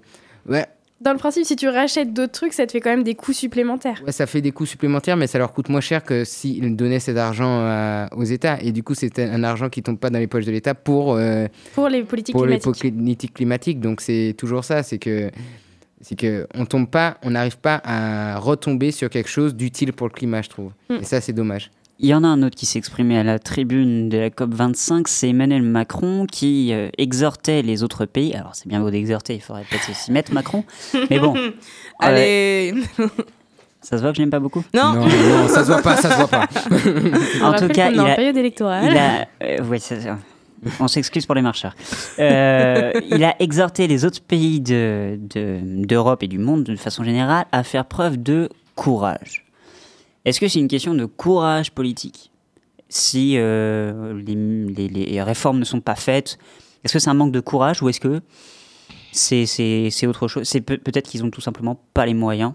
[0.48, 0.66] Ouais,
[1.01, 3.34] Dans le principe, si tu rachètes d'autres trucs, ça te fait quand même des coûts
[3.34, 4.03] supplémentaires.
[4.07, 7.01] Ouais, ça fait des coûts supplémentaires, mais ça leur coûte moins cher que s'ils donnaient
[7.01, 8.59] cet argent euh, aux États.
[8.62, 11.14] Et du coup, c'est un argent qui tombe pas dans les poches de l'État pour,
[11.14, 12.97] euh, Pour les politiques pour les climatiques.
[12.97, 13.80] politiques climatiques.
[13.80, 15.30] Donc c'est toujours ça, c'est que
[16.01, 20.07] c'est que on tombe pas, on n'arrive pas à retomber sur quelque chose d'utile pour
[20.07, 20.72] le climat, je trouve.
[20.88, 20.94] Mm.
[21.01, 21.70] Et ça, c'est dommage.
[21.99, 25.05] Il y en a un autre qui s'est exprimé à la tribune de la COP25,
[25.07, 28.34] c'est Emmanuel Macron qui euh, exhortait les autres pays.
[28.34, 30.62] Alors c'est bien beau d'exhorter, il faudrait peut-être s'y mettre Macron.
[31.09, 31.34] Mais bon,
[31.99, 32.74] Allez.
[33.80, 34.62] ça se voit que je n'aime pas beaucoup?
[34.74, 34.92] Non.
[34.92, 36.47] Non, non, ça se voit pas, ça se voit pas.
[37.42, 38.88] En tout cas, il a, période électorale.
[38.90, 40.18] il a, euh, ouais, ça-
[40.80, 41.74] on s'excuse pour les marcheurs.
[42.18, 47.05] Euh, il a exhorté les autres pays de- de- d'Europe et du monde de façon
[47.05, 49.45] générale à faire preuve de courage.
[50.26, 52.30] Est-ce que c'est une question de courage politique?
[52.88, 56.36] Si euh, les, réformes ne sont pas faites
[56.84, 58.20] Est-ce que c'est un manque de courage ou est-ce que
[59.12, 60.46] c'est c'est- c'est autre chose?
[60.48, 62.52] C'est peut- peut-être qu'ils ont tout simplement pas les moyens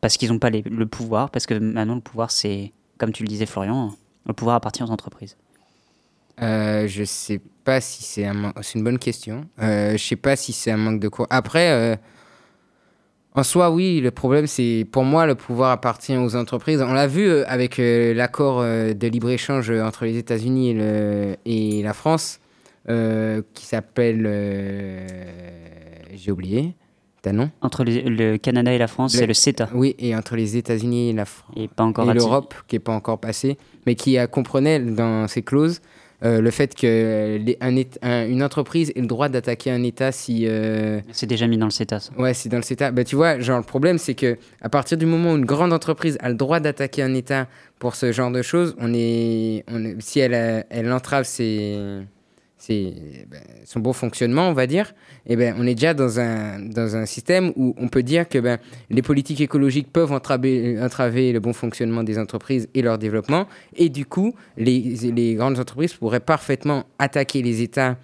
[0.00, 3.22] parce qu'ils n'ont pas les- le pouvoir parce que maintenant le pouvoir c'est comme tu
[3.24, 3.92] le disais Florian,
[4.26, 5.36] le pouvoir appartient aux entreprises.
[6.40, 9.46] Euh, je sais pas si c'est un une bonne question.
[9.60, 11.28] Euh, je sais pas si c'est un manque de courage.
[11.30, 11.96] Après, euh,
[13.36, 16.80] en soi, oui, le problème c'est pour moi le pouvoir appartient aux entreprises.
[16.82, 20.74] On l'a vu euh, avec euh, l'accord euh, de libre échange entre les États-Unis et,
[20.74, 22.38] le- et la France,
[22.88, 24.22] euh, qui s'appelle,
[26.14, 26.74] j'ai oublié,
[27.22, 29.68] t'as nom Entre le Canada et la France, c'est le CETA.
[29.74, 32.92] Oui, et entre les États-Unis et la France Et pas encore l'Europe qui n'est pas
[32.92, 33.56] encore passé,
[33.86, 35.80] mais qui a, comprenait dans ses clauses
[36.22, 39.82] euh, le fait que les- un État- un- une entreprise ait le droit d'attaquer un
[39.82, 40.44] État si.
[40.46, 42.00] euh, C'est déjà mis dans le CETA.
[42.00, 42.12] ça.
[42.18, 42.90] Ouais, c'est dans le CETA.
[42.92, 45.72] Bah, tu vois, genre, le problème, c'est que à partir du moment où une grande
[45.72, 47.46] entreprise a le droit d'attaquer un État
[47.78, 52.00] pour ce genre de choses, on est, on est- si elle, elle entrave ses-
[52.68, 54.94] ben, son bon fonctionnement, on va dire,
[55.26, 58.38] et ben, on est déjà dans un, dans un système où on peut dire que
[58.38, 58.58] ben,
[58.90, 63.46] les politiques écologiques peuvent entraver, entraver le bon fonctionnement des entreprises et leur développement.
[63.76, 67.96] Et du coup, les, les grandes entreprises pourraient parfaitement attaquer les États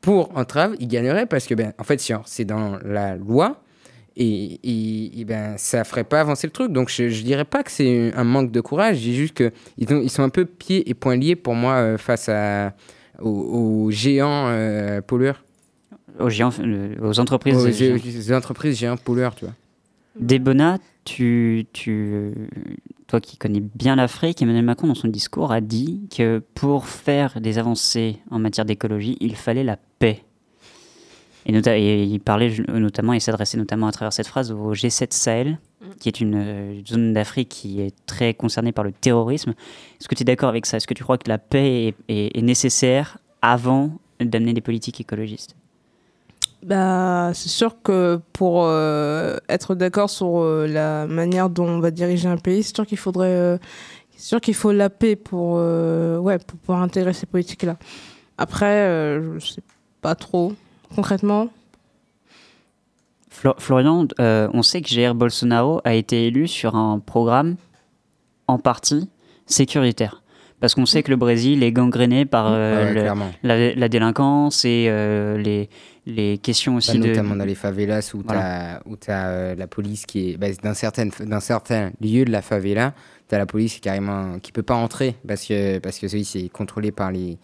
[0.00, 3.62] pour entrave, ils gagneraient parce que, ben, en fait, c'est dans la loi
[4.16, 6.72] et, et- et ben, ça ferait pas avancer le truc.
[6.72, 9.52] Donc, je, je dirais pas que c'est un manque de courage, je dis juste qu'ils
[9.78, 12.74] ils sont un peu pieds et poings liés pour moi euh, face à,
[13.22, 15.44] aux, aux géants euh, pollueurs.
[16.18, 17.56] Aux, géants, euh, aux entreprises.
[17.56, 17.96] Aux, géants.
[17.96, 19.54] gé- aux entreprises géants pollueurs, tu vois.
[20.20, 22.32] Debona, tu, tu,
[23.06, 27.40] toi qui connais bien l'Afrique, Emmanuel Macron, dans son discours, a dit que pour faire
[27.40, 30.22] des avancées en matière d'écologie, il fallait la paix.
[31.46, 35.58] Et, et il parlait notamment, et s'adressait notamment à travers cette phrase au G7 Sahel,
[35.98, 39.50] qui est une euh, zone d'Afrique qui est très concernée par le terrorisme.
[40.00, 40.76] Est-ce que tu es d'accord avec ça?
[40.76, 45.00] Est-ce que tu crois que la paix est, est- est nécessaire avant d'amener des politiques
[45.00, 45.54] écologistes?
[46.64, 51.90] Bah, c'est sûr que pour euh, être d'accord sur euh, la manière dont on va
[51.90, 53.58] diriger un pays, c'est sûr qu'il faudrait, euh,
[54.16, 57.76] c'est sûr qu'il faut la paix pour, ouais, pour pouvoir intégrer ces politiques-là.
[58.38, 58.86] Après,
[59.38, 59.62] je sais
[60.00, 60.52] pas trop
[60.94, 61.48] concrètement.
[63.42, 67.56] Flo- Florian, euh, on sait que Jair Bolsonaro a été élu sur un programme
[68.46, 69.08] en partie
[69.46, 70.22] sécuritaire.
[70.60, 73.32] Parce qu'on sait que le Brésil est gangréné par euh, Ouais, le- clairement.
[73.42, 75.68] la, la délinquance et euh, les,
[76.06, 77.08] les questions aussi Bah, de...
[77.08, 78.80] notamment dans les favelas où Voilà.
[79.00, 80.36] tu as, la police qui est.
[80.36, 82.94] bah, dans, certaines, dans certains lieux de la favela,
[83.28, 86.24] tu as la police qui, carrément, qui peut pas entrer parce que, parce que oui,
[86.24, 87.38] c'est contrôlé par les,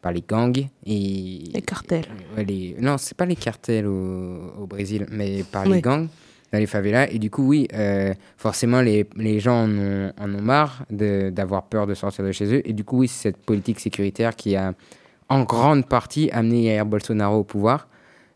[0.00, 0.66] par les gangs.
[0.86, 2.04] Et, Les cartels.
[2.36, 5.74] Ouais, les, non, c'est pas les cartels au, au Brésil, mais par Oui.
[5.74, 6.08] les gangs
[6.52, 7.08] dans les favelas.
[7.10, 11.64] Et du coup, oui, euh, forcément, les, les gens en ont, en ont marre d'avoir
[11.64, 12.62] peur de sortir de chez eux.
[12.68, 14.72] Et du coup, oui, c'est cette politique sécuritaire qui a
[15.28, 17.88] en grande partie amené Jair Bolsonaro au pouvoir.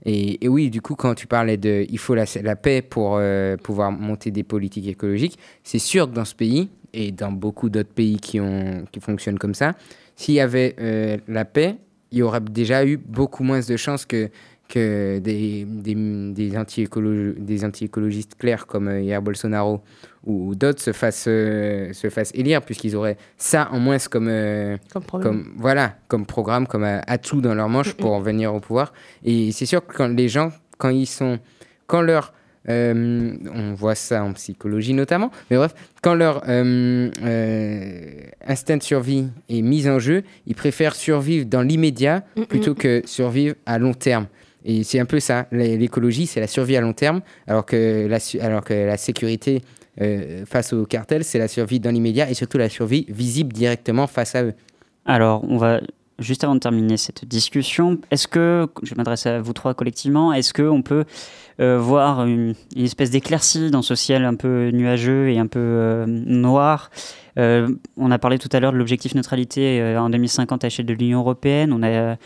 [0.05, 3.17] Et, et oui, du coup, quand tu parlais de il faut la, la paix pour
[3.19, 7.71] euh, pouvoir monter des politiques écologiques, c'est sûr que dans ce pays et dans beaucoup
[7.71, 9.75] d'autres pays qui, ont, qui fonctionnent comme ça,
[10.17, 11.77] s'il y avait euh, la paix,
[12.11, 14.29] il y aurait déjà eu beaucoup moins de chances que,
[14.69, 19.81] que des, des, des anti-écolo- des anti-écologistes clairs comme euh, Bolsonaro
[20.25, 24.77] ou d'autres se fassent, euh, se fassent élire, puisqu'ils auraient ça en moins comme, euh,
[24.93, 28.93] Comme comme, voilà, comme programme, comme atout dans leur manche pour venir au pouvoir.
[29.25, 31.39] Et c'est sûr que quand les gens, quand ils sont,
[31.87, 32.33] quand leur,
[32.69, 38.01] euh, on voit ça en psychologie notamment, mais bref, quand leur euh, euh,
[38.47, 43.55] instinct de survie est mis en jeu, ils préfèrent survivre dans l'immédiat plutôt que survivre
[43.67, 44.27] à long terme.
[44.65, 48.07] Et c'est un peu ça, l'é- l'écologie, c'est la survie à long terme, alors que
[48.07, 49.61] la, alors que la sécurité
[50.01, 54.07] euh, face aux cartels, c'est la survie dans l'immédiat et surtout la survie visible directement
[54.07, 54.55] face à eux.
[55.05, 55.81] Alors, on va
[56.23, 60.33] juste avant de terminer cette discussion, est-ce que, je vais m'adresser à vous trois collectivement,
[60.33, 61.05] est-ce qu'on peut
[61.61, 65.61] euh, voir une, une espèce d'éclaircie dans ce ciel un peu nuageux et un peu
[65.61, 66.91] euh, noir?
[67.39, 70.87] Euh, On a parlé tout à l'heure de l'objectif neutralité euh, en 2050 à l'échelle
[70.87, 71.73] de l'Union européenne.
[71.73, 72.17] On a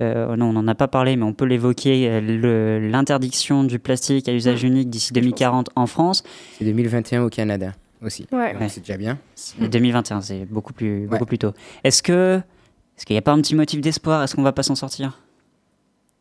[0.00, 4.32] euh, non, on n'en a pas parlé, mais on peut l'évoquer, l'interdiction du plastique à
[4.32, 6.22] usage unique d'ici 2040 en France.
[6.58, 7.72] C'est 2021 au Canada
[8.04, 8.28] aussi.
[8.30, 8.54] Ouais.
[8.68, 9.18] C'est déjà bien.
[9.60, 11.52] Et 2021, c'est beaucoup plus, beaucoup plus tôt.
[11.82, 12.40] Est-ce que,
[12.98, 14.22] est-ce qu'il n'y a pas un petit motif d'espoir?
[14.24, 15.18] Est-ce qu'on va pas s'en sortir?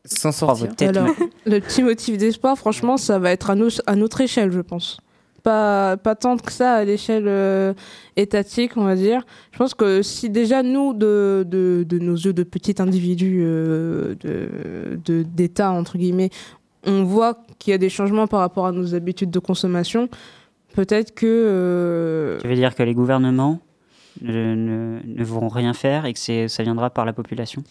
[0.05, 0.75] S'en Oh, sortir.
[0.75, 1.09] tête, Alors,
[1.45, 4.99] le petit motif d'espoir, franchement, ça va être à, nos- à notre échelle, je pense.
[5.43, 7.73] Pas, pas tant que ça à l'échelle euh,
[8.15, 9.25] étatique, on va dire.
[9.51, 14.15] Je pense que si déjà nous, de, de, de nos yeux de petits individus euh,
[14.21, 16.29] de- de- d'État, entre guillemets,
[16.85, 20.09] on voit qu'il y a des changements par rapport à nos habitudes de consommation,
[20.73, 21.25] peut-être que...
[21.25, 23.59] euh, Tu veux dire que les gouvernements
[24.21, 27.63] ne, ne, ne vont rien faire et que c'est, ça viendra par la population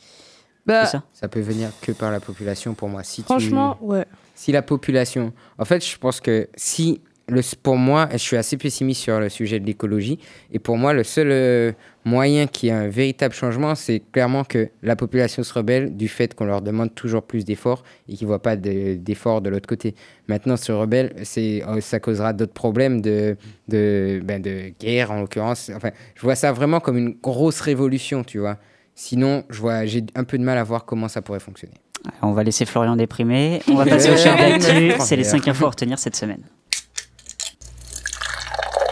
[0.66, 1.03] bah, C'est ça?
[1.12, 3.03] Ça peut venir que par la population pour moi.
[3.03, 4.05] Si tu- franchement, ouais.
[4.34, 5.32] si la population.
[5.59, 7.01] En fait, je pense que si.
[7.28, 10.20] Le, pour moi, je suis assez pessimiste sur le sujet de l'écologie.
[10.52, 11.72] Et pour moi, le seul euh,
[12.04, 16.06] moyen qu'il y ait un véritable changement, c'est clairement que la population se rebelle du
[16.06, 19.50] fait qu'on leur demande toujours plus d'efforts et qu'ils ne voient pas de- d'efforts de,
[19.50, 19.96] l'autre côté.
[20.28, 25.20] Maintenant, se rebelle, c'est, euh, ça causera d'autres problèmes de, de, ben, de guerre, en
[25.20, 25.72] l'occurrence.
[25.74, 28.56] Enfin, je vois ça vraiment comme une grosse révolution, tu vois.
[28.94, 29.42] Sinon,
[29.84, 31.74] j'ai un peu de mal à voir comment ça pourrait fonctionner.
[32.22, 33.60] On va laisser Florian déprimer.
[33.68, 34.92] On va passer au d'actu.
[35.00, 36.42] C'est les 5 infos à retenir cette semaine.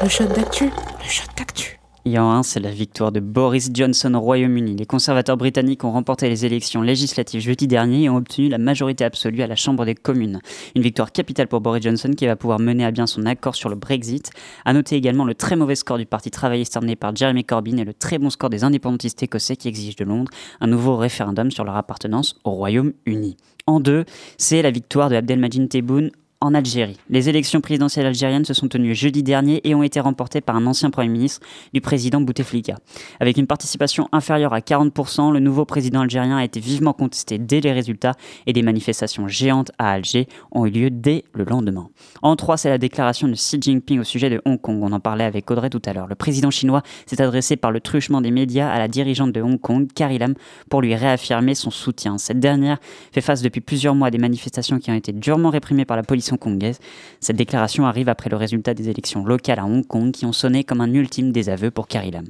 [0.05, 1.81] Le shot d'actu, le shot d'actu.
[2.05, 4.77] Et en 1, c'est la victoire de Boris Johnson au Royaume-Uni.
[4.77, 9.07] Les conservateurs britanniques ont remporté les élections législatives jeudi dernier et ont obtenu la majorité
[9.07, 10.41] absolue à la Chambre des communes.
[10.77, 13.71] Une victoire capitale pour Boris Johnson qui va pouvoir mener à bien son accord sur
[13.71, 14.31] le Brexit.
[14.67, 17.85] À noter également le très mauvais score du Parti travailliste emmené par Jeremy Corbyn et
[17.85, 20.31] le très bon score des indépendantistes écossais qui exigent de Londres
[20.61, 23.39] un nouveau référendum sur leur appartenance au Royaume-Uni.
[23.67, 24.05] En deux,
[24.37, 26.11] c'est la victoire de Abdelmadjid Tebboune
[26.45, 26.99] en Algérie.
[27.09, 30.67] Les élections présidentielles algériennes se sont tenues jeudi dernier et ont été remportées par un
[30.67, 31.41] ancien Premier ministre
[31.73, 32.77] du président Bouteflika.
[33.19, 37.61] Avec une participation inférieure à 40%, le nouveau président algérien a été vivement contesté dès
[37.61, 38.13] les résultats
[38.47, 41.89] et des manifestations géantes à Alger ont eu lieu dès le lendemain.
[42.21, 44.81] En trois, c'est la déclaration de Xi Jinping au sujet de Hong Kong.
[44.83, 46.09] On en parlait avec Audrey tout à l'heure.
[46.09, 49.59] Le président chinois s'est adressé par le truchement des médias à la dirigeante de Hong
[49.59, 50.35] Kong, Carrie Lam,
[50.69, 52.19] pour lui réaffirmer son soutien.
[52.19, 52.79] Cette dernière
[53.13, 56.03] fait face depuis plusieurs mois à des manifestations qui ont été durement réprimées par la
[56.03, 56.79] police hongkongaise.
[57.21, 60.65] Cette déclaration arrive après le résultat des élections locales à Hong Kong qui ont sonné
[60.65, 62.27] comme un ultime désaveu pour Carrie Lam.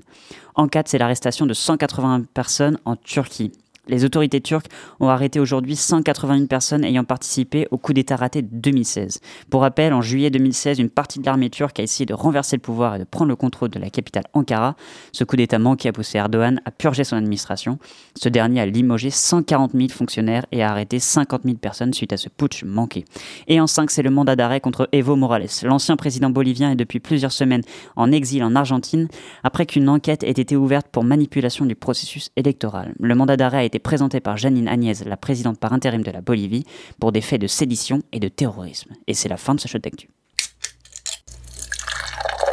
[0.54, 3.52] En 4, c'est l'arrestation de 180 personnes en Turquie.
[3.86, 4.68] Les autorités turques
[4.98, 9.20] ont arrêté aujourd'hui 181 personnes ayant participé au coup d'État raté de 2016.
[9.50, 12.62] Pour rappel, en juillet 2016, une partie de l'armée turque a essayé de renverser le
[12.62, 14.74] pouvoir et de prendre le contrôle de la capitale Ankara.
[15.12, 17.78] Ce coup d'État manqué a poussé Erdogan à purger son administration.
[18.16, 22.16] Ce dernier a limogé 140 000 fonctionnaires et a arrêté 50 000 personnes suite à
[22.16, 23.04] ce putsch manqué.
[23.48, 25.48] Et en 5, c'est le mandat d'arrêt contre Evo Morales.
[25.62, 27.62] L'ancien président bolivien est depuis plusieurs semaines
[27.96, 29.08] en exil en Argentine
[29.42, 32.94] après qu'une enquête ait été ouverte pour manipulation du processus électoral.
[32.98, 36.20] Le mandat d'arrêt a été présenté par Janine Agnès, la présidente par intérim de la
[36.20, 36.64] Bolivie,
[37.00, 38.92] pour des faits de sédition et de terrorisme.
[39.06, 40.08] Et c'est la fin de ce shot d'actu.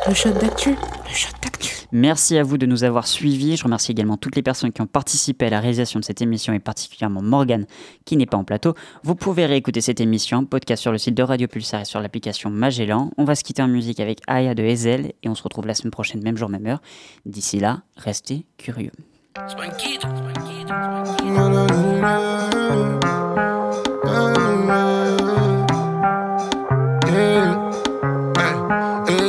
[0.07, 0.71] Le shot d'actu.
[0.71, 1.51] Le shot d'actu.
[1.91, 3.57] Merci à vous de nous avoir suivis.
[3.57, 6.53] Je remercie également toutes les personnes qui ont participé à la réalisation de cette émission
[6.53, 7.65] et particulièrement Morgane
[8.05, 8.73] qui n'est pas en plateau.
[9.03, 12.49] Vous pouvez réécouter cette émission podcast sur le site de Radio Pulsar et sur l'application
[12.49, 13.11] Magellan.
[13.17, 15.75] On va se quitter en musique avec Aya de Ezel et on se retrouve la
[15.75, 16.81] semaine prochaine, même jour, même heure.
[17.25, 18.91] D'ici là, restez curieux.
[19.31, 19.43] Ey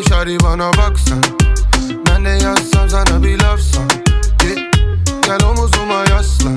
[0.09, 1.23] shawty bana baksan
[2.07, 3.89] Ben de yazsam sana bir laf san
[4.45, 4.71] yeah.
[5.23, 6.57] Gel omuzuma yaslan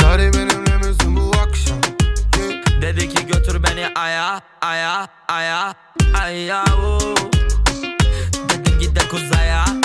[0.00, 1.80] Shawty benimle misin bu akşam
[2.82, 5.74] Dedi ki götür beni aya aya aya
[6.14, 7.14] aya oo.
[8.48, 9.81] Dedim git de kuzaya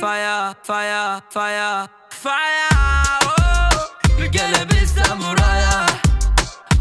[0.00, 2.68] fire fire fire fire
[3.22, 4.28] oo.
[4.32, 5.86] Gelebilsem buraya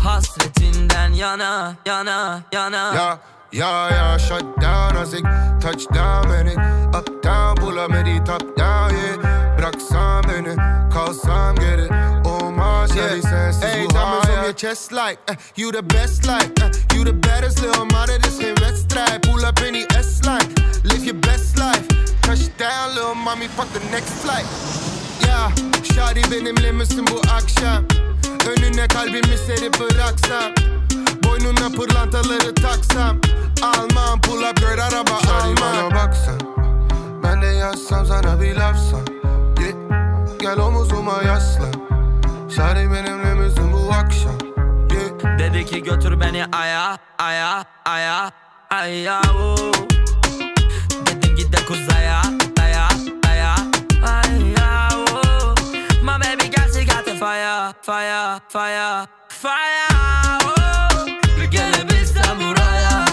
[0.04, 2.94] Hasretinden yana yana yana.
[2.94, 3.18] Yeah,
[3.52, 5.26] yeah, yeah, shut down as ik
[5.60, 6.58] touchdown ben ik
[6.96, 9.56] Uptown, pull up met die top down, yeah.
[9.58, 10.56] Bıraksan beni,
[10.90, 11.88] kalsam geri.
[12.26, 16.26] Olmaz ya bir sensiz Ey, bu diamonds on your chest like uh, You the best
[16.28, 19.86] like uh, You the baddest little mother Dit is geen wedstrijd Pull up in die
[20.02, 20.54] S-line
[20.84, 21.89] Live your best life
[22.30, 24.46] Touchdown little mommy Pak the next flight
[25.26, 25.50] Ya
[25.84, 27.84] Shawty benimle misin bu akşam
[28.50, 30.54] Önüne kalbimi serip bıraksam
[31.24, 33.22] Boynuna pırlantaları taksam
[33.64, 36.40] Almam pull up girl araba Shawty bana almam baksan
[37.24, 39.06] Ben de yazsam sana bir laf san
[39.60, 39.74] yeah.
[40.40, 41.74] Gel omuzuma yaslan
[42.56, 44.38] Shawty benimle misin bu akşam
[44.92, 45.40] yeah.
[45.40, 48.32] Dedi ki götür beni aya aya aya
[48.70, 49.99] aya oo.
[57.20, 59.88] Fire fire fire fire.
[60.46, 61.50] Oo.
[61.52, 63.06] Gelebilsem buraya.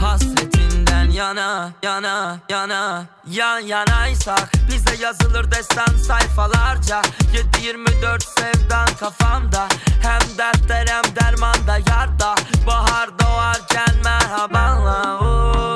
[0.00, 7.02] Hasretinden yana yana yana Yan yanaysak Bize yazılır destan sayfalarca.
[7.62, 9.68] 7-24 sevdan kafamda
[10.02, 12.34] Hem dertler hem dermanda yarda.
[12.66, 15.75] Bahar doğarken merhabanla oo,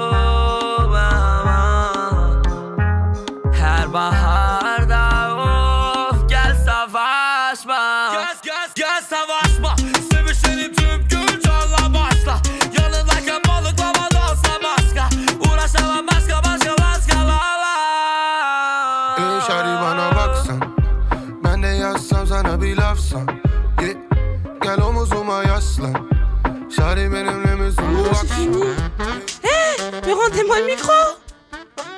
[30.20, 30.92] rendez-moi le micro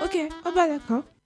[0.04, 1.02] Ok, oh bah d'accord.